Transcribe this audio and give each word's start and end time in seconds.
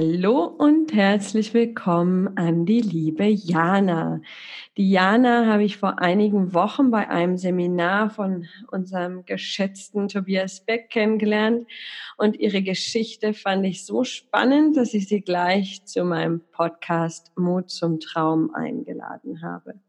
Hallo 0.00 0.44
und 0.44 0.94
herzlich 0.94 1.54
willkommen 1.54 2.36
an 2.36 2.64
die 2.64 2.82
liebe 2.82 3.24
Jana. 3.24 4.20
Die 4.76 4.88
Jana 4.88 5.46
habe 5.46 5.64
ich 5.64 5.76
vor 5.76 5.98
einigen 5.98 6.54
Wochen 6.54 6.92
bei 6.92 7.08
einem 7.08 7.36
Seminar 7.36 8.08
von 8.08 8.46
unserem 8.70 9.24
geschätzten 9.24 10.06
Tobias 10.06 10.64
Beck 10.64 10.90
kennengelernt 10.90 11.66
und 12.16 12.38
ihre 12.38 12.62
Geschichte 12.62 13.34
fand 13.34 13.66
ich 13.66 13.84
so 13.84 14.04
spannend, 14.04 14.76
dass 14.76 14.94
ich 14.94 15.08
sie 15.08 15.20
gleich 15.20 15.84
zu 15.84 16.04
meinem 16.04 16.42
Podcast 16.52 17.32
Mut 17.36 17.68
zum 17.68 17.98
Traum 17.98 18.54
eingeladen 18.54 19.42
habe. 19.42 19.80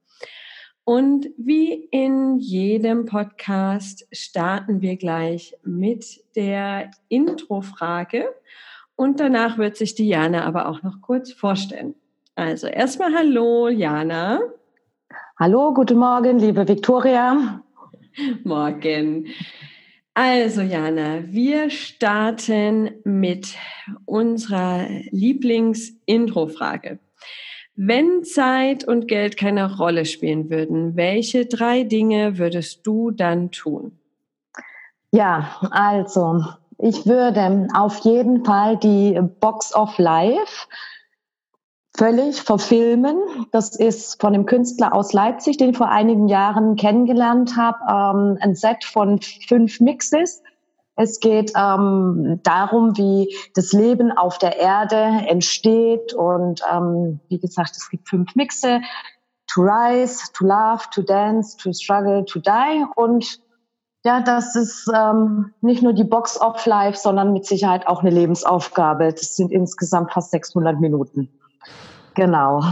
Und 0.86 1.28
wie 1.38 1.88
in 1.91 2.39
jedem 2.39 3.05
Podcast 3.05 4.07
starten 4.12 4.82
wir 4.82 4.97
gleich 4.97 5.55
mit 5.61 6.25
der 6.36 6.89
Introfrage. 7.10 8.25
Und 9.00 9.21
danach 9.21 9.58
wird 9.58 9.78
sich 9.78 9.96
die 9.96 10.10
Jana 10.10 10.44
aber 10.44 10.68
auch 10.68 10.84
noch 10.84 11.00
kurz 11.00 11.32
vorstellen. 11.32 11.96
Also 12.36 12.68
erstmal 12.68 13.16
Hallo, 13.16 13.70
Jana. 13.70 14.42
Hallo, 15.39 15.74
guten 15.74 15.98
Morgen, 15.98 16.38
liebe 16.38 16.68
Viktoria. 16.68 17.64
Morgen. 18.44 19.28
Also 20.14 20.60
Jana, 20.60 21.24
wir 21.28 21.70
starten 21.70 23.00
mit 23.06 23.56
unserer 24.04 24.86
Lieblings-Intro-Frage. 25.11 27.00
Wenn 27.78 28.25
Zeit 28.25 28.86
und 28.86 29.08
Geld 29.08 29.38
keine 29.38 29.78
Rolle 29.78 30.04
spielen 30.04 30.50
würden, 30.50 30.97
welche 30.97 31.46
drei 31.46 31.84
Dinge 31.84 32.38
würdest 32.38 32.86
du 32.86 33.11
dann 33.11 33.52
tun? 33.52 33.97
Ja, 35.14 35.58
also 35.72 36.44
ich 36.80 37.05
würde 37.05 37.67
auf 37.73 37.99
jeden 37.99 38.45
Fall 38.45 38.77
die 38.77 39.19
Box 39.39 39.75
of 39.75 39.97
Life 39.97 40.67
völlig 41.97 42.41
verfilmen. 42.41 43.17
Das 43.52 43.75
ist 43.75 44.22
von 44.22 44.33
einem 44.33 44.45
Künstler 44.45 44.94
aus 44.94 45.11
Leipzig, 45.11 45.57
den 45.57 45.72
ich 45.72 45.77
vor 45.77 45.89
einigen 45.89 46.30
Jahren 46.30 46.77
kennengelernt 46.77 47.57
habe. 47.57 47.77
Ähm, 47.89 48.38
ein 48.39 48.55
Set 48.55 48.85
von 48.85 49.19
fünf 49.22 49.81
Mixes. 49.81 50.41
Es 50.95 51.19
geht 51.19 51.52
ähm, 51.57 52.39
darum, 52.44 52.97
wie 52.97 53.35
das 53.55 53.73
Leben 53.73 54.13
auf 54.13 54.38
der 54.38 54.57
Erde 54.57 55.27
entsteht. 55.27 56.13
Und 56.13 56.61
ähm, 56.72 57.19
wie 57.27 57.39
gesagt, 57.39 57.72
es 57.75 57.89
gibt 57.89 58.07
fünf 58.07 58.35
Mixe. 58.35 58.80
To 59.47 59.61
rise, 59.61 60.31
to 60.33 60.45
love, 60.45 60.83
to 60.94 61.02
dance, 61.02 61.57
to 61.57 61.73
struggle, 61.73 62.23
to 62.23 62.39
die. 62.39 62.85
Und 62.95 63.41
ja, 64.05 64.22
das 64.22 64.55
ist 64.55 64.89
ähm, 64.94 65.53
nicht 65.61 65.83
nur 65.83 65.94
die 65.94 66.05
Box 66.05 66.39
of 66.39 66.66
Life, 66.66 66.97
sondern 66.97 67.33
mit 67.33 67.45
Sicherheit 67.45 67.88
auch 67.88 68.02
eine 68.02 68.11
Lebensaufgabe. 68.11 69.11
Das 69.11 69.36
sind 69.36 69.52
insgesamt 69.52 70.14
fast 70.14 70.31
600 70.31 70.80
Minuten. 70.80 71.30
Genau. 72.16 72.64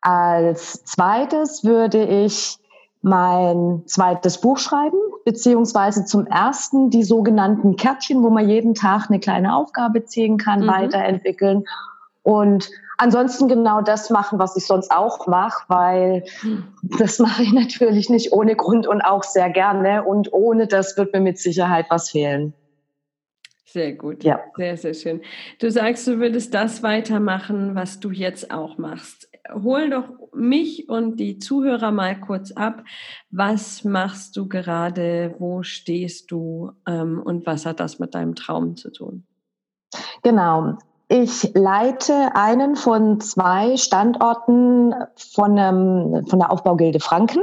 Als 0.00 0.84
zweites 0.84 1.64
würde 1.64 2.04
ich 2.04 2.56
mein 3.02 3.82
zweites 3.86 4.40
Buch 4.40 4.58
schreiben, 4.58 4.98
beziehungsweise 5.24 6.04
zum 6.04 6.26
ersten 6.26 6.90
die 6.90 7.02
sogenannten 7.02 7.76
Kärtchen, 7.76 8.22
wo 8.22 8.30
man 8.30 8.48
jeden 8.48 8.74
Tag 8.74 9.08
eine 9.08 9.20
kleine 9.20 9.54
Aufgabe 9.54 10.04
ziehen 10.04 10.38
kann, 10.38 10.60
mhm. 10.60 10.68
weiterentwickeln. 10.68 11.64
Und 12.22 12.70
ansonsten 12.98 13.48
genau 13.48 13.80
das 13.80 14.10
machen, 14.10 14.38
was 14.38 14.56
ich 14.56 14.66
sonst 14.66 14.90
auch 14.90 15.26
mache, 15.26 15.64
weil 15.68 16.24
das 16.98 17.18
mache 17.18 17.42
ich 17.42 17.52
natürlich 17.52 18.10
nicht 18.10 18.32
ohne 18.32 18.56
Grund 18.56 18.86
und 18.86 19.00
auch 19.02 19.24
sehr 19.24 19.50
gerne. 19.50 20.04
Und 20.04 20.32
ohne 20.32 20.66
das 20.66 20.96
wird 20.96 21.12
mir 21.12 21.20
mit 21.20 21.38
Sicherheit 21.38 21.86
was 21.88 22.10
fehlen. 22.10 22.54
Sehr 23.64 23.92
gut. 23.92 24.24
Ja. 24.24 24.40
Sehr, 24.56 24.76
sehr 24.76 24.94
schön. 24.94 25.20
Du 25.60 25.70
sagst, 25.70 26.06
du 26.08 26.18
würdest 26.18 26.54
das 26.54 26.82
weitermachen, 26.82 27.76
was 27.76 28.00
du 28.00 28.10
jetzt 28.10 28.50
auch 28.50 28.78
machst. 28.78 29.30
Hol 29.52 29.90
doch 29.90 30.08
mich 30.34 30.88
und 30.88 31.18
die 31.20 31.38
Zuhörer 31.38 31.92
mal 31.92 32.18
kurz 32.18 32.50
ab. 32.50 32.82
Was 33.30 33.84
machst 33.84 34.36
du 34.36 34.48
gerade? 34.48 35.36
Wo 35.38 35.62
stehst 35.62 36.32
du? 36.32 36.72
Ähm, 36.86 37.22
und 37.24 37.46
was 37.46 37.64
hat 37.64 37.78
das 37.78 38.00
mit 38.00 38.14
deinem 38.14 38.34
Traum 38.34 38.76
zu 38.76 38.90
tun? 38.90 39.24
Genau. 40.24 40.76
Ich 41.12 41.50
leite 41.54 42.36
einen 42.36 42.76
von 42.76 43.20
zwei 43.20 43.76
Standorten 43.76 44.94
von, 45.16 45.58
ähm, 45.58 46.24
von 46.28 46.38
der 46.38 46.52
Aufbaugilde 46.52 47.00
Franken 47.00 47.42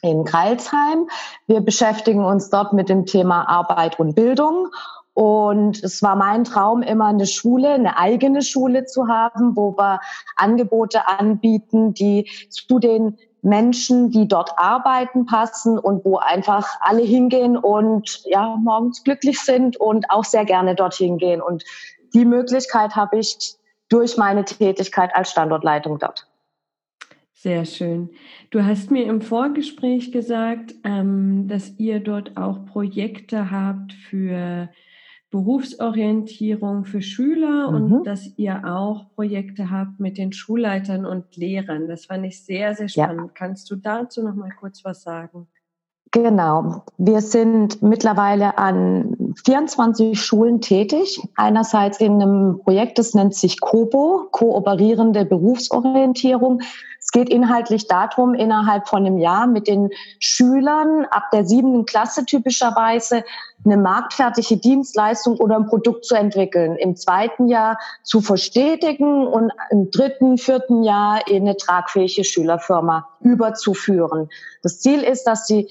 in 0.00 0.24
Kreilsheim. 0.24 1.06
Wir 1.46 1.60
beschäftigen 1.60 2.24
uns 2.24 2.48
dort 2.48 2.72
mit 2.72 2.88
dem 2.88 3.04
Thema 3.04 3.46
Arbeit 3.46 4.00
und 4.00 4.14
Bildung. 4.14 4.68
Und 5.12 5.84
es 5.84 6.02
war 6.02 6.16
mein 6.16 6.44
Traum, 6.44 6.80
immer 6.80 7.08
eine 7.08 7.26
Schule, 7.26 7.74
eine 7.74 7.98
eigene 7.98 8.40
Schule 8.40 8.86
zu 8.86 9.06
haben, 9.06 9.54
wo 9.54 9.76
wir 9.76 10.00
Angebote 10.36 11.06
anbieten, 11.08 11.92
die 11.92 12.26
zu 12.48 12.78
den 12.78 13.18
Menschen, 13.42 14.10
die 14.10 14.26
dort 14.26 14.52
arbeiten, 14.56 15.26
passen 15.26 15.78
und 15.78 16.06
wo 16.06 16.16
einfach 16.16 16.66
alle 16.80 17.02
hingehen 17.02 17.58
und 17.58 18.22
ja, 18.24 18.56
morgens 18.56 19.04
glücklich 19.04 19.40
sind 19.40 19.76
und 19.76 20.10
auch 20.10 20.24
sehr 20.24 20.46
gerne 20.46 20.74
dorthin 20.74 21.18
gehen. 21.18 21.42
Und 21.42 21.64
die 22.14 22.24
Möglichkeit 22.24 22.96
habe 22.96 23.18
ich 23.18 23.56
durch 23.88 24.16
meine 24.16 24.44
Tätigkeit 24.44 25.14
als 25.14 25.30
Standortleitung 25.30 25.98
dort. 25.98 26.26
Sehr 27.34 27.64
schön. 27.64 28.10
Du 28.50 28.64
hast 28.64 28.90
mir 28.90 29.06
im 29.06 29.20
Vorgespräch 29.20 30.10
gesagt, 30.10 30.74
ähm, 30.82 31.46
dass 31.46 31.78
ihr 31.78 32.00
dort 32.00 32.36
auch 32.36 32.66
Projekte 32.66 33.50
habt 33.50 33.92
für 33.92 34.68
Berufsorientierung 35.30 36.84
für 36.84 37.02
Schüler 37.02 37.70
mhm. 37.70 37.92
und 37.92 38.04
dass 38.04 38.36
ihr 38.38 38.62
auch 38.64 39.10
Projekte 39.14 39.70
habt 39.70 40.00
mit 40.00 40.16
den 40.16 40.32
Schulleitern 40.32 41.04
und 41.04 41.36
Lehrern. 41.36 41.86
Das 41.86 42.06
fand 42.06 42.24
ich 42.24 42.42
sehr, 42.42 42.74
sehr 42.74 42.88
spannend. 42.88 43.28
Ja. 43.28 43.32
Kannst 43.34 43.70
du 43.70 43.76
dazu 43.76 44.22
noch 44.22 44.34
mal 44.34 44.50
kurz 44.58 44.84
was 44.84 45.02
sagen? 45.02 45.46
Genau. 46.10 46.84
Wir 46.96 47.20
sind 47.20 47.82
mittlerweile 47.82 48.56
an 48.56 49.34
24 49.44 50.20
Schulen 50.20 50.60
tätig. 50.60 51.20
Einerseits 51.36 52.00
in 52.00 52.22
einem 52.22 52.60
Projekt, 52.64 52.98
das 52.98 53.14
nennt 53.14 53.34
sich 53.34 53.60
COBO, 53.60 54.28
kooperierende 54.30 55.26
Berufsorientierung. 55.26 56.62
Es 56.98 57.10
geht 57.10 57.28
inhaltlich 57.28 57.88
darum, 57.88 58.34
innerhalb 58.34 58.88
von 58.88 59.04
einem 59.04 59.18
Jahr 59.18 59.46
mit 59.46 59.66
den 59.66 59.90
Schülern 60.18 61.06
ab 61.10 61.24
der 61.32 61.44
siebten 61.44 61.84
Klasse 61.84 62.24
typischerweise 62.24 63.24
eine 63.64 63.76
marktfertige 63.76 64.56
Dienstleistung 64.56 65.36
oder 65.38 65.56
ein 65.56 65.66
Produkt 65.66 66.04
zu 66.04 66.14
entwickeln, 66.14 66.76
im 66.76 66.96
zweiten 66.96 67.48
Jahr 67.48 67.78
zu 68.02 68.20
verstetigen 68.20 69.26
und 69.26 69.52
im 69.70 69.90
dritten, 69.90 70.38
vierten 70.38 70.82
Jahr 70.82 71.26
in 71.28 71.42
eine 71.42 71.56
tragfähige 71.56 72.24
Schülerfirma 72.24 73.08
überzuführen. 73.20 74.28
Das 74.62 74.80
Ziel 74.80 75.02
ist, 75.02 75.24
dass 75.24 75.46
die 75.46 75.68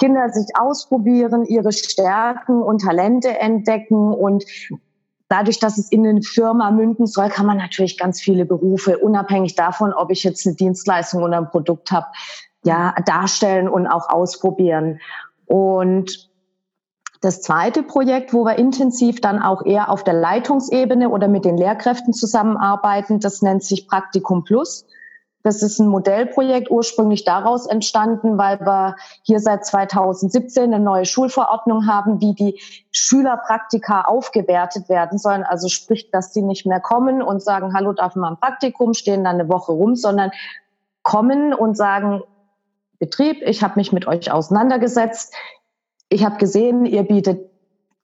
Kinder 0.00 0.30
sich 0.30 0.46
ausprobieren, 0.58 1.44
ihre 1.44 1.72
Stärken 1.72 2.62
und 2.62 2.80
Talente 2.82 3.38
entdecken 3.38 4.12
und 4.14 4.44
dadurch, 5.28 5.60
dass 5.60 5.76
es 5.76 5.92
in 5.92 6.06
eine 6.06 6.22
Firma 6.22 6.70
münden 6.70 7.06
soll, 7.06 7.28
kann 7.28 7.46
man 7.46 7.58
natürlich 7.58 7.98
ganz 7.98 8.20
viele 8.20 8.46
Berufe, 8.46 8.98
unabhängig 8.98 9.54
davon, 9.56 9.92
ob 9.92 10.10
ich 10.10 10.24
jetzt 10.24 10.46
eine 10.46 10.56
Dienstleistung 10.56 11.22
oder 11.22 11.36
ein 11.36 11.50
Produkt 11.50 11.92
habe, 11.92 12.06
ja, 12.64 12.94
darstellen 13.04 13.68
und 13.68 13.86
auch 13.86 14.08
ausprobieren. 14.08 15.00
Und 15.44 16.30
das 17.20 17.42
zweite 17.42 17.82
Projekt, 17.82 18.32
wo 18.32 18.44
wir 18.44 18.56
intensiv 18.56 19.20
dann 19.20 19.42
auch 19.42 19.66
eher 19.66 19.90
auf 19.90 20.02
der 20.02 20.14
Leitungsebene 20.14 21.10
oder 21.10 21.28
mit 21.28 21.44
den 21.44 21.58
Lehrkräften 21.58 22.14
zusammenarbeiten, 22.14 23.20
das 23.20 23.42
nennt 23.42 23.62
sich 23.62 23.86
Praktikum 23.86 24.44
Plus. 24.44 24.86
Das 25.42 25.62
ist 25.62 25.78
ein 25.78 25.88
Modellprojekt 25.88 26.70
ursprünglich 26.70 27.24
daraus 27.24 27.66
entstanden, 27.66 28.36
weil 28.36 28.60
wir 28.60 28.96
hier 29.22 29.40
seit 29.40 29.64
2017 29.64 30.64
eine 30.64 30.82
neue 30.82 31.06
Schulverordnung 31.06 31.86
haben, 31.86 32.20
wie 32.20 32.34
die 32.34 32.60
Schülerpraktika 32.90 34.02
aufgewertet 34.02 34.88
werden 34.88 35.18
sollen. 35.18 35.42
Also 35.42 35.68
sprich, 35.68 36.10
dass 36.10 36.34
sie 36.34 36.42
nicht 36.42 36.66
mehr 36.66 36.80
kommen 36.80 37.22
und 37.22 37.42
sagen, 37.42 37.72
hallo, 37.74 37.92
darf 37.92 38.16
man 38.16 38.34
ein 38.34 38.40
Praktikum, 38.40 38.92
stehen 38.92 39.24
dann 39.24 39.40
eine 39.40 39.48
Woche 39.48 39.72
rum, 39.72 39.96
sondern 39.96 40.30
kommen 41.02 41.54
und 41.54 41.76
sagen, 41.76 42.22
Betrieb, 42.98 43.40
ich 43.40 43.62
habe 43.62 43.76
mich 43.76 43.92
mit 43.92 44.06
euch 44.06 44.30
auseinandergesetzt. 44.30 45.34
Ich 46.10 46.22
habe 46.22 46.36
gesehen, 46.36 46.84
ihr 46.84 47.02
bietet 47.04 47.49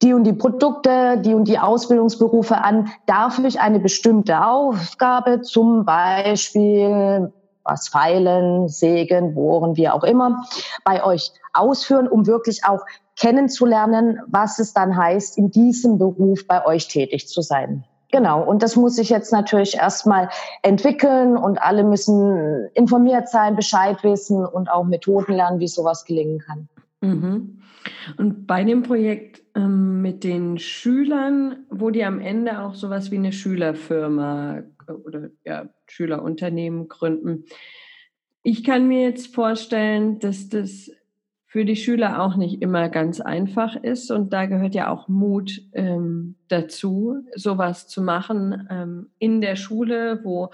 die 0.02 0.12
und 0.12 0.24
die 0.24 0.32
Produkte, 0.32 1.18
die 1.18 1.34
und 1.34 1.48
die 1.48 1.58
Ausbildungsberufe 1.58 2.58
an, 2.58 2.90
darf 3.06 3.38
ich 3.38 3.60
eine 3.60 3.80
bestimmte 3.80 4.44
Aufgabe, 4.44 5.40
zum 5.40 5.84
Beispiel 5.84 7.32
was 7.64 7.88
feilen, 7.88 8.68
sägen, 8.68 9.34
bohren, 9.34 9.76
wie 9.76 9.88
auch 9.88 10.04
immer, 10.04 10.44
bei 10.84 11.02
euch 11.02 11.32
ausführen, 11.52 12.06
um 12.08 12.26
wirklich 12.26 12.64
auch 12.64 12.80
kennenzulernen, 13.18 14.20
was 14.28 14.58
es 14.58 14.72
dann 14.72 14.96
heißt, 14.96 15.36
in 15.38 15.50
diesem 15.50 15.98
Beruf 15.98 16.46
bei 16.46 16.64
euch 16.64 16.86
tätig 16.86 17.28
zu 17.28 17.40
sein. 17.40 17.84
Genau, 18.12 18.42
und 18.42 18.62
das 18.62 18.76
muss 18.76 18.96
sich 18.96 19.10
jetzt 19.10 19.32
natürlich 19.32 19.76
erstmal 19.76 20.28
entwickeln 20.62 21.36
und 21.36 21.60
alle 21.60 21.82
müssen 21.82 22.68
informiert 22.74 23.28
sein, 23.28 23.56
Bescheid 23.56 24.02
wissen 24.04 24.46
und 24.46 24.70
auch 24.70 24.84
Methoden 24.84 25.34
lernen, 25.34 25.58
wie 25.58 25.66
sowas 25.66 26.04
gelingen 26.04 26.38
kann. 26.38 26.68
Mhm. 27.00 27.60
Und 28.16 28.46
bei 28.46 28.64
dem 28.64 28.82
Projekt 28.82 29.42
ähm, 29.54 30.02
mit 30.02 30.24
den 30.24 30.58
Schülern, 30.58 31.66
wo 31.70 31.90
die 31.90 32.04
am 32.04 32.20
Ende 32.20 32.60
auch 32.60 32.74
sowas 32.74 33.10
wie 33.10 33.16
eine 33.16 33.32
Schülerfirma 33.32 34.62
oder 35.04 35.30
ja, 35.44 35.68
Schülerunternehmen 35.86 36.88
gründen. 36.88 37.44
Ich 38.42 38.64
kann 38.64 38.88
mir 38.88 39.02
jetzt 39.02 39.34
vorstellen, 39.34 40.18
dass 40.20 40.48
das 40.48 40.90
für 41.46 41.64
die 41.64 41.76
Schüler 41.76 42.22
auch 42.22 42.36
nicht 42.36 42.60
immer 42.60 42.88
ganz 42.88 43.20
einfach 43.20 43.76
ist. 43.76 44.10
Und 44.10 44.32
da 44.32 44.46
gehört 44.46 44.74
ja 44.74 44.90
auch 44.90 45.08
Mut 45.08 45.62
ähm, 45.72 46.36
dazu, 46.48 47.24
sowas 47.34 47.88
zu 47.88 48.02
machen 48.02 48.68
ähm, 48.70 49.10
in 49.18 49.40
der 49.40 49.56
Schule, 49.56 50.20
wo 50.22 50.50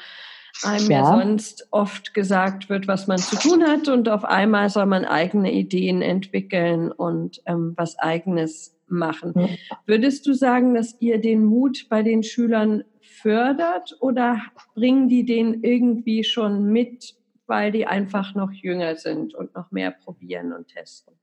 einem 0.63 0.91
ja. 0.91 1.05
sonst 1.07 1.69
oft 1.71 2.15
gesagt 2.15 2.69
wird, 2.69 2.89
was 2.89 3.07
man 3.07 3.19
zu 3.19 3.37
tun 3.37 3.65
hat. 3.65 3.89
Und 3.89 4.09
auf 4.09 4.25
einmal 4.25 4.69
soll 4.71 4.87
man 4.87 5.05
eigene 5.05 5.53
Ideen 5.53 6.03
entwickeln 6.03 6.93
und 6.93 7.43
ähm, 7.47 7.75
was 7.77 7.99
eigenes 7.99 8.75
machen. 8.87 9.33
Ja. 9.37 9.49
Würdest 9.87 10.27
du 10.27 10.35
sagen, 10.35 10.75
dass 10.75 11.01
ihr 11.01 11.21
den 11.21 11.45
Mut 11.45 11.87
bei 11.89 12.03
den 12.03 12.23
Schülern 12.23 12.85
fördert 13.01 13.97
oder 14.01 14.41
bringen 14.75 15.09
die 15.09 15.25
den 15.25 15.63
irgendwie 15.63 16.25
schon 16.25 16.67
mit 16.67 17.17
weil 17.53 17.71
die 17.71 17.87
einfach 17.87 18.35
noch 18.35 18.51
jünger 18.51 18.97
sind 18.97 19.35
und 19.35 19.55
noch 19.55 19.71
mehr 19.73 19.91
probieren 19.91 20.55
und 20.55 20.69
testen? 20.69 21.15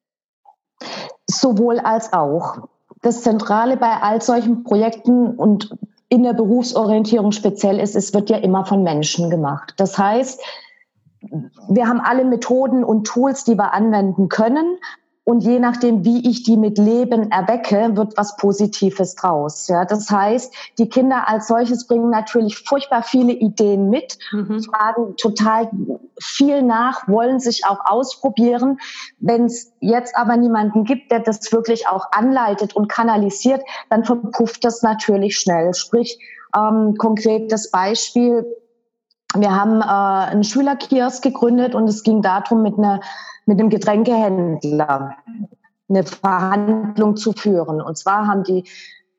Sowohl 1.25 1.79
als 1.79 2.13
auch. 2.13 2.69
Das 3.01 3.23
Zentrale 3.23 3.77
bei 3.77 3.97
all 4.01 4.21
solchen 4.21 4.63
Projekten 4.63 5.27
und 5.27 5.75
in 6.09 6.23
der 6.23 6.33
Berufsorientierung 6.33 7.31
speziell 7.31 7.79
ist, 7.79 7.95
es 7.95 8.13
wird 8.13 8.29
ja 8.29 8.37
immer 8.37 8.65
von 8.65 8.83
Menschen 8.83 9.29
gemacht. 9.29 9.75
Das 9.77 9.97
heißt, 9.97 10.41
wir 11.69 11.87
haben 11.87 12.01
alle 12.01 12.25
Methoden 12.25 12.83
und 12.83 13.05
Tools, 13.05 13.43
die 13.43 13.55
wir 13.55 13.73
anwenden 13.73 14.29
können, 14.29 14.77
und 15.23 15.41
je 15.41 15.59
nachdem, 15.59 16.03
wie 16.05 16.27
ich 16.27 16.43
die 16.43 16.57
mit 16.57 16.77
Leben 16.77 17.29
erwecke, 17.29 17.95
wird 17.95 18.17
was 18.17 18.35
Positives 18.37 19.13
draus. 19.13 19.67
Ja, 19.67 19.85
das 19.85 20.09
heißt, 20.09 20.51
die 20.79 20.89
Kinder 20.89 21.27
als 21.27 21.47
solches 21.47 21.85
bringen 21.85 22.09
natürlich 22.09 22.57
furchtbar 22.57 23.03
viele 23.03 23.33
Ideen 23.33 23.89
mit, 23.89 24.17
mhm. 24.31 24.63
fragen 24.63 25.15
total 25.17 25.69
viel 26.19 26.63
nach, 26.63 27.07
wollen 27.07 27.39
sich 27.39 27.65
auch 27.67 27.79
ausprobieren. 27.85 28.79
Wenn 29.19 29.45
es 29.45 29.71
jetzt 29.81 30.15
aber 30.17 30.35
niemanden 30.35 30.83
gibt, 30.83 31.11
der 31.11 31.19
das 31.19 31.51
wirklich 31.51 31.87
auch 31.87 32.11
anleitet 32.11 32.75
und 32.75 32.89
kanalisiert, 32.89 33.61
dann 33.89 34.05
verpufft 34.05 34.63
das 34.65 34.81
natürlich 34.81 35.37
schnell. 35.37 35.75
Sprich, 35.75 36.17
ähm, 36.55 36.95
konkretes 36.97 37.69
Beispiel, 37.69 38.45
wir 39.35 39.55
haben 39.55 39.81
äh, 39.81 40.31
einen 40.31 40.43
Schülerkiosk 40.43 41.21
gegründet 41.21 41.75
und 41.75 41.87
es 41.87 42.01
ging 42.01 42.23
darum, 42.23 42.63
mit 42.63 42.79
einer 42.79 43.01
mit 43.49 43.59
einem 43.59 43.69
Getränkehändler 43.71 45.17
eine 45.89 46.03
Verhandlung 46.03 47.17
zu 47.17 47.33
führen. 47.33 47.81
Und 47.81 47.97
zwar 47.97 48.27
haben 48.27 48.43
die 48.43 48.63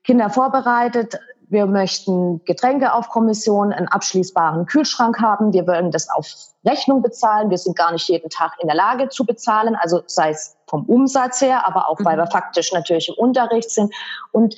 Kinder 0.05 0.29
vorbereitet, 0.29 1.19
wir 1.49 1.65
möchten 1.65 2.41
Getränke 2.45 2.93
auf 2.93 3.09
Kommission, 3.09 3.73
einen 3.73 3.89
abschließbaren 3.89 4.67
Kühlschrank 4.67 5.19
haben, 5.19 5.51
wir 5.51 5.67
wollen 5.67 5.91
das 5.91 6.09
auf 6.09 6.25
Rechnung 6.65 7.01
bezahlen, 7.01 7.49
wir 7.49 7.57
sind 7.57 7.75
gar 7.75 7.91
nicht 7.91 8.07
jeden 8.07 8.29
Tag 8.29 8.53
in 8.61 8.67
der 8.67 8.75
Lage 8.77 9.09
zu 9.09 9.25
bezahlen, 9.25 9.75
also 9.75 10.01
sei 10.07 10.29
es 10.29 10.55
vom 10.65 10.85
Umsatz 10.85 11.41
her, 11.41 11.67
aber 11.67 11.89
auch 11.89 11.99
weil 12.05 12.15
wir 12.15 12.25
mhm. 12.25 12.31
faktisch 12.31 12.71
natürlich 12.71 13.09
im 13.09 13.15
Unterricht 13.15 13.69
sind. 13.69 13.93
Und 14.31 14.55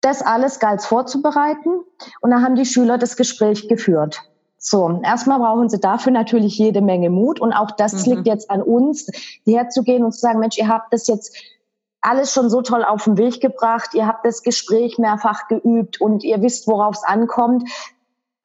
das 0.00 0.22
alles 0.22 0.58
galt 0.58 0.82
vorzubereiten 0.82 1.84
und 2.20 2.30
da 2.32 2.40
haben 2.40 2.56
die 2.56 2.66
Schüler 2.66 2.98
das 2.98 3.16
Gespräch 3.16 3.68
geführt. 3.68 4.22
So, 4.66 4.98
erstmal 5.02 5.40
brauchen 5.40 5.68
sie 5.68 5.78
dafür 5.78 6.10
natürlich 6.10 6.56
jede 6.56 6.80
Menge 6.80 7.10
Mut 7.10 7.38
und 7.38 7.52
auch 7.52 7.70
das 7.70 8.06
mhm. 8.06 8.14
liegt 8.14 8.26
jetzt 8.26 8.50
an 8.50 8.62
uns, 8.62 9.08
herzugehen 9.44 10.02
und 10.02 10.12
zu 10.12 10.20
sagen, 10.20 10.38
Mensch, 10.38 10.56
ihr 10.56 10.68
habt 10.68 10.90
das 10.90 11.06
jetzt 11.06 11.36
alles 12.00 12.32
schon 12.32 12.48
so 12.48 12.62
toll 12.62 12.82
auf 12.82 13.04
den 13.04 13.18
Weg 13.18 13.42
gebracht, 13.42 13.90
ihr 13.92 14.06
habt 14.06 14.24
das 14.24 14.42
Gespräch 14.42 14.96
mehrfach 14.96 15.48
geübt 15.48 16.00
und 16.00 16.24
ihr 16.24 16.40
wisst, 16.40 16.66
worauf 16.66 16.96
es 16.96 17.04
ankommt. 17.04 17.68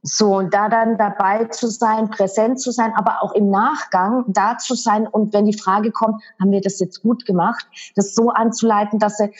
So, 0.01 0.35
und 0.35 0.53
da 0.53 0.67
dann 0.67 0.97
dabei 0.97 1.45
zu 1.45 1.67
sein, 1.69 2.09
präsent 2.09 2.59
zu 2.59 2.71
sein, 2.71 2.91
aber 2.97 3.23
auch 3.23 3.31
im 3.31 3.49
Nachgang 3.49 4.25
da 4.27 4.57
zu 4.57 4.75
sein 4.75 5.07
und 5.07 5.33
wenn 5.33 5.45
die 5.45 5.57
Frage 5.57 5.91
kommt, 5.91 6.21
haben 6.37 6.51
wir 6.51 6.59
das 6.59 6.81
jetzt 6.81 7.01
gut 7.01 7.25
gemacht, 7.25 7.65
das 7.95 8.13
so 8.13 8.29
anzuleiten, 8.29 8.99
dass 8.99 9.15
sie 9.15 9.31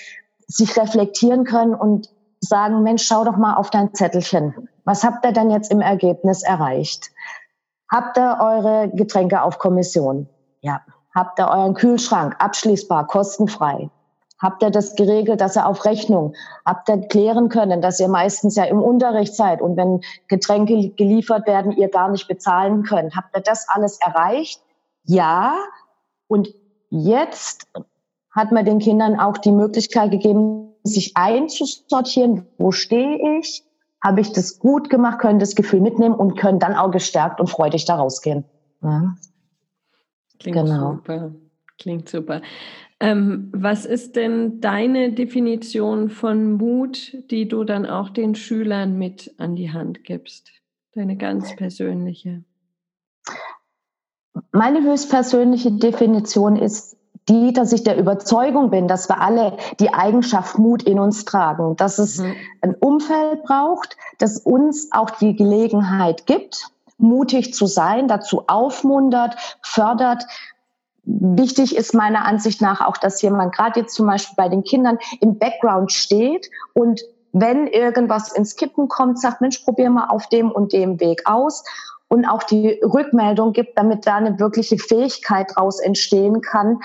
sich 0.47 0.77
reflektieren 0.77 1.43
können 1.43 1.75
und 1.75 2.09
sagen, 2.41 2.83
Mensch, 2.83 3.05
schau 3.05 3.23
doch 3.23 3.37
mal 3.37 3.55
auf 3.55 3.69
dein 3.69 3.93
Zettelchen. 3.93 4.69
Was 4.85 5.03
habt 5.03 5.25
ihr 5.25 5.31
denn 5.31 5.51
jetzt 5.51 5.71
im 5.71 5.81
Ergebnis 5.81 6.43
erreicht? 6.43 7.11
Habt 7.91 8.17
ihr 8.17 8.37
eure 8.39 8.89
Getränke 8.93 9.41
auf 9.41 9.59
Kommission? 9.59 10.27
Ja. 10.61 10.81
Habt 11.13 11.39
ihr 11.39 11.47
euren 11.47 11.73
Kühlschrank 11.73 12.35
abschließbar, 12.39 13.07
kostenfrei? 13.07 13.89
Habt 14.41 14.63
ihr 14.63 14.69
das 14.69 14.95
geregelt, 14.95 15.41
dass 15.41 15.57
ihr 15.57 15.67
auf 15.67 15.83
Rechnung? 15.83 16.33
Habt 16.65 16.87
ihr 16.87 17.07
klären 17.07 17.49
können, 17.49 17.81
dass 17.81 17.99
ihr 17.99 18.07
meistens 18.07 18.55
ja 18.55 18.63
im 18.63 18.81
Unterricht 18.81 19.35
seid 19.35 19.61
und 19.61 19.75
wenn 19.75 20.01
Getränke 20.27 20.91
geliefert 20.91 21.45
werden, 21.45 21.73
ihr 21.73 21.89
gar 21.89 22.09
nicht 22.09 22.27
bezahlen 22.27 22.83
könnt? 22.83 23.15
Habt 23.15 23.35
ihr 23.35 23.41
das 23.41 23.67
alles 23.67 23.99
erreicht? 23.99 24.61
Ja. 25.03 25.55
Und 26.27 26.53
jetzt 26.89 27.67
hat 28.31 28.51
man 28.51 28.63
den 28.63 28.79
Kindern 28.79 29.19
auch 29.19 29.37
die 29.37 29.51
Möglichkeit 29.51 30.11
gegeben, 30.11 30.68
sich 30.89 31.15
einzusortieren, 31.15 32.45
wo 32.57 32.71
stehe 32.71 33.39
ich, 33.39 33.63
habe 34.03 34.21
ich 34.21 34.31
das 34.31 34.59
gut 34.59 34.89
gemacht, 34.89 35.19
können 35.19 35.39
das 35.39 35.55
Gefühl 35.55 35.81
mitnehmen 35.81 36.15
und 36.15 36.37
können 36.37 36.59
dann 36.59 36.75
auch 36.75 36.91
gestärkt 36.91 37.39
und 37.39 37.49
freudig 37.49 37.85
da 37.85 37.95
rausgehen. 37.95 38.45
Ja. 38.81 39.15
Klingt 40.39 40.57
genau. 40.57 40.93
super. 40.93 41.31
Klingt 41.77 42.09
super. 42.09 42.41
Ähm, 43.01 43.49
was 43.53 43.85
ist 43.85 44.15
denn 44.17 44.59
deine 44.59 45.13
Definition 45.13 46.09
von 46.09 46.53
Mut, 46.53 47.15
die 47.31 47.47
du 47.47 47.63
dann 47.63 47.85
auch 47.85 48.09
den 48.09 48.35
Schülern 48.35 48.97
mit 48.97 49.33
an 49.37 49.55
die 49.55 49.71
Hand 49.71 50.03
gibst? 50.03 50.51
Deine 50.93 51.15
ganz 51.15 51.55
persönliche. 51.55 52.43
Meine 54.51 54.81
höchstpersönliche 54.83 55.71
Definition 55.71 56.57
ist, 56.57 56.97
die, 57.29 57.53
dass 57.53 57.71
ich 57.71 57.83
der 57.83 57.97
Überzeugung 57.97 58.69
bin, 58.69 58.87
dass 58.87 59.07
wir 59.07 59.21
alle 59.21 59.57
die 59.79 59.93
Eigenschaft 59.93 60.57
Mut 60.57 60.83
in 60.83 60.99
uns 60.99 61.25
tragen, 61.25 61.75
dass 61.75 61.99
es 61.99 62.17
mhm. 62.17 62.35
ein 62.61 62.75
Umfeld 62.75 63.43
braucht, 63.43 63.95
das 64.17 64.39
uns 64.39 64.89
auch 64.91 65.11
die 65.11 65.35
Gelegenheit 65.35 66.25
gibt, 66.25 66.67
mutig 66.97 67.53
zu 67.53 67.65
sein, 67.65 68.07
dazu 68.07 68.43
aufmuntert, 68.47 69.57
fördert. 69.61 70.25
Wichtig 71.03 71.75
ist 71.75 71.93
meiner 71.93 72.25
Ansicht 72.25 72.61
nach 72.61 72.81
auch, 72.81 72.97
dass 72.97 73.21
jemand 73.21 73.55
gerade 73.55 73.79
jetzt 73.81 73.95
zum 73.95 74.07
Beispiel 74.07 74.35
bei 74.35 74.49
den 74.49 74.63
Kindern 74.63 74.97
im 75.21 75.37
Background 75.37 75.91
steht 75.91 76.49
und 76.73 77.01
wenn 77.31 77.67
irgendwas 77.67 78.31
ins 78.31 78.55
Kippen 78.55 78.87
kommt, 78.87 79.19
sagt, 79.19 79.41
Mensch, 79.41 79.59
probier 79.59 79.89
mal 79.91 80.07
auf 80.07 80.27
dem 80.29 80.51
und 80.51 80.73
dem 80.73 80.99
Weg 80.99 81.21
aus 81.25 81.63
und 82.07 82.25
auch 82.25 82.43
die 82.43 82.79
Rückmeldung 82.83 83.53
gibt, 83.53 83.77
damit 83.77 84.07
da 84.07 84.15
eine 84.15 84.39
wirkliche 84.39 84.77
Fähigkeit 84.77 85.51
daraus 85.55 85.79
entstehen 85.79 86.41
kann, 86.41 86.79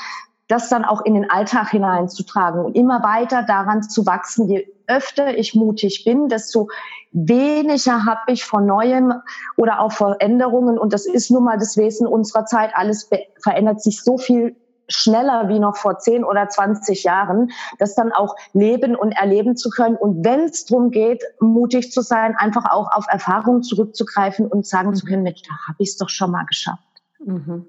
das 0.49 0.69
dann 0.69 0.85
auch 0.85 1.05
in 1.05 1.15
den 1.15 1.31
Alltag 1.31 1.71
hineinzutragen 1.71 2.65
und 2.65 2.77
immer 2.77 3.03
weiter 3.03 3.43
daran 3.43 3.83
zu 3.83 4.05
wachsen. 4.05 4.49
Je 4.49 4.67
öfter 4.87 5.39
ich 5.39 5.55
mutig 5.55 6.05
bin, 6.05 6.29
desto 6.29 6.69
weniger 7.13 8.05
habe 8.05 8.21
ich 8.33 8.45
von 8.45 8.67
Neuem 8.67 9.15
oder 9.57 9.81
auch 9.81 9.93
Veränderungen. 9.93 10.79
Und 10.79 10.93
das 10.93 11.07
ist 11.07 11.31
nun 11.31 11.45
mal 11.45 11.59
das 11.59 11.77
Wesen 11.77 12.07
unserer 12.07 12.45
Zeit. 12.45 12.73
Alles 12.75 13.09
verändert 13.43 13.83
sich 13.83 14.03
so 14.03 14.19
viel 14.19 14.57
schneller 14.89 15.49
wie 15.49 15.59
noch 15.59 15.77
vor 15.77 15.99
10 15.99 16.25
oder 16.25 16.47
20 16.47 17.05
Jahren, 17.05 17.51
das 17.79 17.95
dann 17.95 18.13
auch 18.13 18.37
leben 18.53 18.95
und 18.95 19.13
erleben 19.13 19.57
zu 19.57 19.71
können. 19.71 19.97
Und 19.97 20.27
wenn 20.27 20.41
es 20.41 20.67
darum 20.67 20.91
geht, 20.91 21.25
mutig 21.41 21.91
zu 21.91 22.03
sein, 22.03 22.37
einfach 22.37 22.71
auch 22.71 22.93
auf 22.93 23.07
Erfahrungen 23.09 23.63
zurückzugreifen 23.63 24.47
und 24.47 24.67
sagen 24.67 24.91
mhm. 24.91 24.95
zu 24.95 25.07
können, 25.07 25.23
Mensch, 25.23 25.41
da 25.41 25.55
habe 25.69 25.77
ich 25.79 25.89
es 25.89 25.97
doch 25.97 26.11
schon 26.11 26.33
mal 26.33 26.45
geschafft. 26.45 26.83
Mhm 27.25 27.67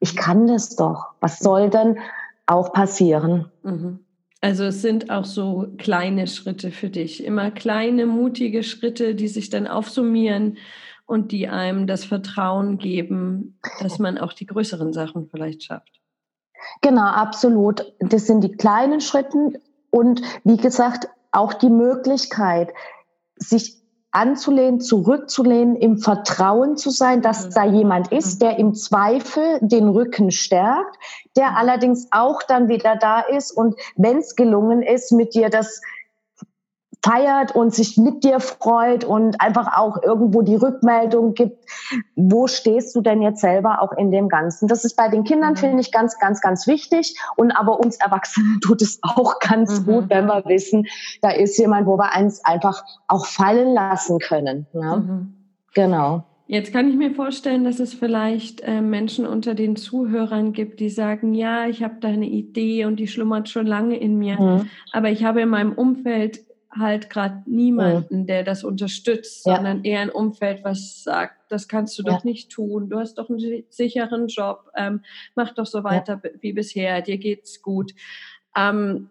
ich 0.00 0.16
kann 0.16 0.46
das 0.46 0.76
doch. 0.76 1.12
Was 1.20 1.38
soll 1.38 1.70
denn 1.70 1.98
auch 2.46 2.72
passieren? 2.72 3.50
Mhm. 3.62 4.00
Also 4.40 4.64
es 4.64 4.82
sind 4.82 5.10
auch 5.10 5.24
so 5.24 5.66
kleine 5.78 6.26
Schritte 6.26 6.70
für 6.70 6.90
dich, 6.90 7.24
immer 7.24 7.50
kleine, 7.50 8.06
mutige 8.06 8.62
Schritte, 8.62 9.14
die 9.14 9.28
sich 9.28 9.50
dann 9.50 9.66
aufsummieren 9.66 10.58
und 11.06 11.32
die 11.32 11.48
einem 11.48 11.86
das 11.86 12.04
Vertrauen 12.04 12.78
geben, 12.78 13.58
dass 13.80 13.98
man 13.98 14.18
auch 14.18 14.32
die 14.32 14.46
größeren 14.46 14.92
Sachen 14.92 15.28
vielleicht 15.28 15.64
schafft. 15.64 16.00
Genau, 16.82 17.06
absolut. 17.06 17.92
Das 18.00 18.26
sind 18.26 18.42
die 18.42 18.52
kleinen 18.52 19.00
Schritte 19.00 19.60
und 19.90 20.20
wie 20.44 20.56
gesagt, 20.56 21.08
auch 21.32 21.54
die 21.54 21.70
Möglichkeit, 21.70 22.72
sich 23.36 23.82
anzulehnen, 24.16 24.80
zurückzulehnen, 24.80 25.76
im 25.76 25.98
Vertrauen 25.98 26.76
zu 26.76 26.90
sein, 26.90 27.20
dass 27.20 27.46
mhm. 27.46 27.50
da 27.54 27.64
jemand 27.64 28.12
ist, 28.12 28.36
mhm. 28.36 28.46
der 28.46 28.58
im 28.58 28.74
Zweifel 28.74 29.58
den 29.60 29.88
Rücken 29.88 30.30
stärkt, 30.30 30.96
der 31.36 31.50
mhm. 31.50 31.56
allerdings 31.56 32.08
auch 32.10 32.42
dann 32.42 32.68
wieder 32.68 32.96
da 32.96 33.20
ist 33.20 33.50
und 33.52 33.76
wenn 33.96 34.18
es 34.18 34.34
gelungen 34.34 34.82
ist, 34.82 35.12
mit 35.12 35.34
dir 35.34 35.50
das 35.50 35.82
feiert 37.06 37.54
und 37.54 37.72
sich 37.74 37.96
mit 37.96 38.24
dir 38.24 38.40
freut 38.40 39.04
und 39.04 39.40
einfach 39.40 39.76
auch 39.76 40.02
irgendwo 40.02 40.42
die 40.42 40.56
Rückmeldung 40.56 41.34
gibt, 41.34 41.64
wo 42.16 42.48
stehst 42.48 42.96
du 42.96 43.00
denn 43.00 43.22
jetzt 43.22 43.40
selber 43.40 43.80
auch 43.80 43.92
in 43.92 44.10
dem 44.10 44.28
Ganzen. 44.28 44.66
Das 44.66 44.84
ist 44.84 44.96
bei 44.96 45.08
den 45.08 45.24
Kindern, 45.24 45.52
mhm. 45.52 45.56
finde 45.56 45.80
ich, 45.80 45.92
ganz, 45.92 46.18
ganz, 46.18 46.40
ganz 46.40 46.66
wichtig. 46.66 47.16
Und 47.36 47.52
aber 47.52 47.78
uns 47.78 47.96
Erwachsenen 47.96 48.60
tut 48.64 48.82
es 48.82 48.98
auch 49.02 49.38
ganz 49.38 49.80
mhm. 49.80 49.84
gut, 49.84 50.10
wenn 50.10 50.26
wir 50.26 50.44
wissen, 50.46 50.86
da 51.22 51.30
ist 51.30 51.56
jemand, 51.58 51.86
wo 51.86 51.96
wir 51.96 52.12
eins 52.12 52.44
einfach 52.44 52.84
auch 53.06 53.26
fallen 53.26 53.74
lassen 53.74 54.18
können. 54.18 54.66
Ne? 54.72 54.96
Mhm. 54.96 55.34
Genau. 55.74 56.24
Jetzt 56.48 56.72
kann 56.72 56.88
ich 56.88 56.94
mir 56.94 57.10
vorstellen, 57.10 57.64
dass 57.64 57.80
es 57.80 57.92
vielleicht 57.92 58.60
äh, 58.60 58.80
Menschen 58.80 59.26
unter 59.26 59.54
den 59.54 59.74
Zuhörern 59.74 60.52
gibt, 60.52 60.78
die 60.78 60.90
sagen, 60.90 61.34
ja, 61.34 61.66
ich 61.66 61.82
habe 61.82 61.96
da 62.00 62.06
eine 62.06 62.28
Idee 62.28 62.84
und 62.84 63.00
die 63.00 63.08
schlummert 63.08 63.48
schon 63.48 63.66
lange 63.66 63.96
in 63.96 64.16
mir, 64.16 64.40
mhm. 64.40 64.70
aber 64.92 65.10
ich 65.10 65.24
habe 65.24 65.40
in 65.40 65.48
meinem 65.48 65.72
Umfeld 65.72 66.45
halt 66.78 67.10
gerade 67.10 67.42
niemanden, 67.46 68.20
mhm. 68.20 68.26
der 68.26 68.44
das 68.44 68.64
unterstützt, 68.64 69.46
ja. 69.46 69.56
sondern 69.56 69.84
eher 69.84 70.00
ein 70.00 70.10
Umfeld, 70.10 70.64
was 70.64 71.02
sagt, 71.02 71.34
das 71.50 71.68
kannst 71.68 71.98
du 71.98 72.02
ja. 72.02 72.12
doch 72.12 72.24
nicht 72.24 72.50
tun, 72.50 72.88
du 72.88 72.98
hast 72.98 73.14
doch 73.18 73.30
einen 73.30 73.64
sicheren 73.68 74.28
Job, 74.28 74.70
ähm, 74.76 75.02
mach 75.34 75.54
doch 75.54 75.66
so 75.66 75.84
weiter 75.84 76.20
ja. 76.22 76.30
wie 76.40 76.52
bisher, 76.52 77.02
dir 77.02 77.18
geht's 77.18 77.62
gut. 77.62 77.94
Ähm, 78.56 79.10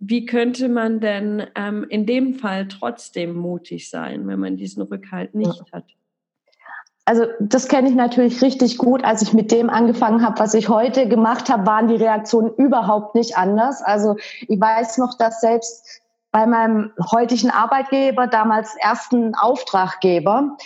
wie 0.00 0.26
könnte 0.26 0.68
man 0.68 1.00
denn 1.00 1.46
ähm, 1.54 1.86
in 1.88 2.04
dem 2.04 2.34
Fall 2.34 2.66
trotzdem 2.66 3.34
mutig 3.34 3.88
sein, 3.90 4.26
wenn 4.26 4.40
man 4.40 4.56
diesen 4.56 4.82
Rückhalt 4.82 5.34
nicht 5.34 5.62
hat? 5.72 5.84
also 7.08 7.24
das 7.40 7.68
kenne 7.68 7.88
ich 7.88 7.94
natürlich 7.94 8.42
richtig 8.42 8.76
gut. 8.76 9.02
Als 9.02 9.22
ich 9.22 9.32
mit 9.32 9.50
dem 9.50 9.70
angefangen 9.70 10.22
habe, 10.22 10.38
was 10.40 10.52
ich 10.52 10.68
heute 10.68 11.08
gemacht 11.08 11.48
habe, 11.48 11.66
waren 11.66 11.88
die 11.88 11.96
Reaktionen 11.96 12.52
überhaupt 12.56 13.14
nicht 13.14 13.38
anders. 13.38 13.80
Also 13.80 14.16
ich 14.46 14.60
weiß 14.60 14.98
noch, 14.98 15.16
dass 15.16 15.40
selbst 15.40 16.02
bei 16.30 16.46
meinem 16.46 16.92
heutigen 17.10 17.50
Arbeitgeber, 17.50 18.26
damals 18.26 18.74
ersten 18.76 19.34
Auftraggeber, 19.34 20.56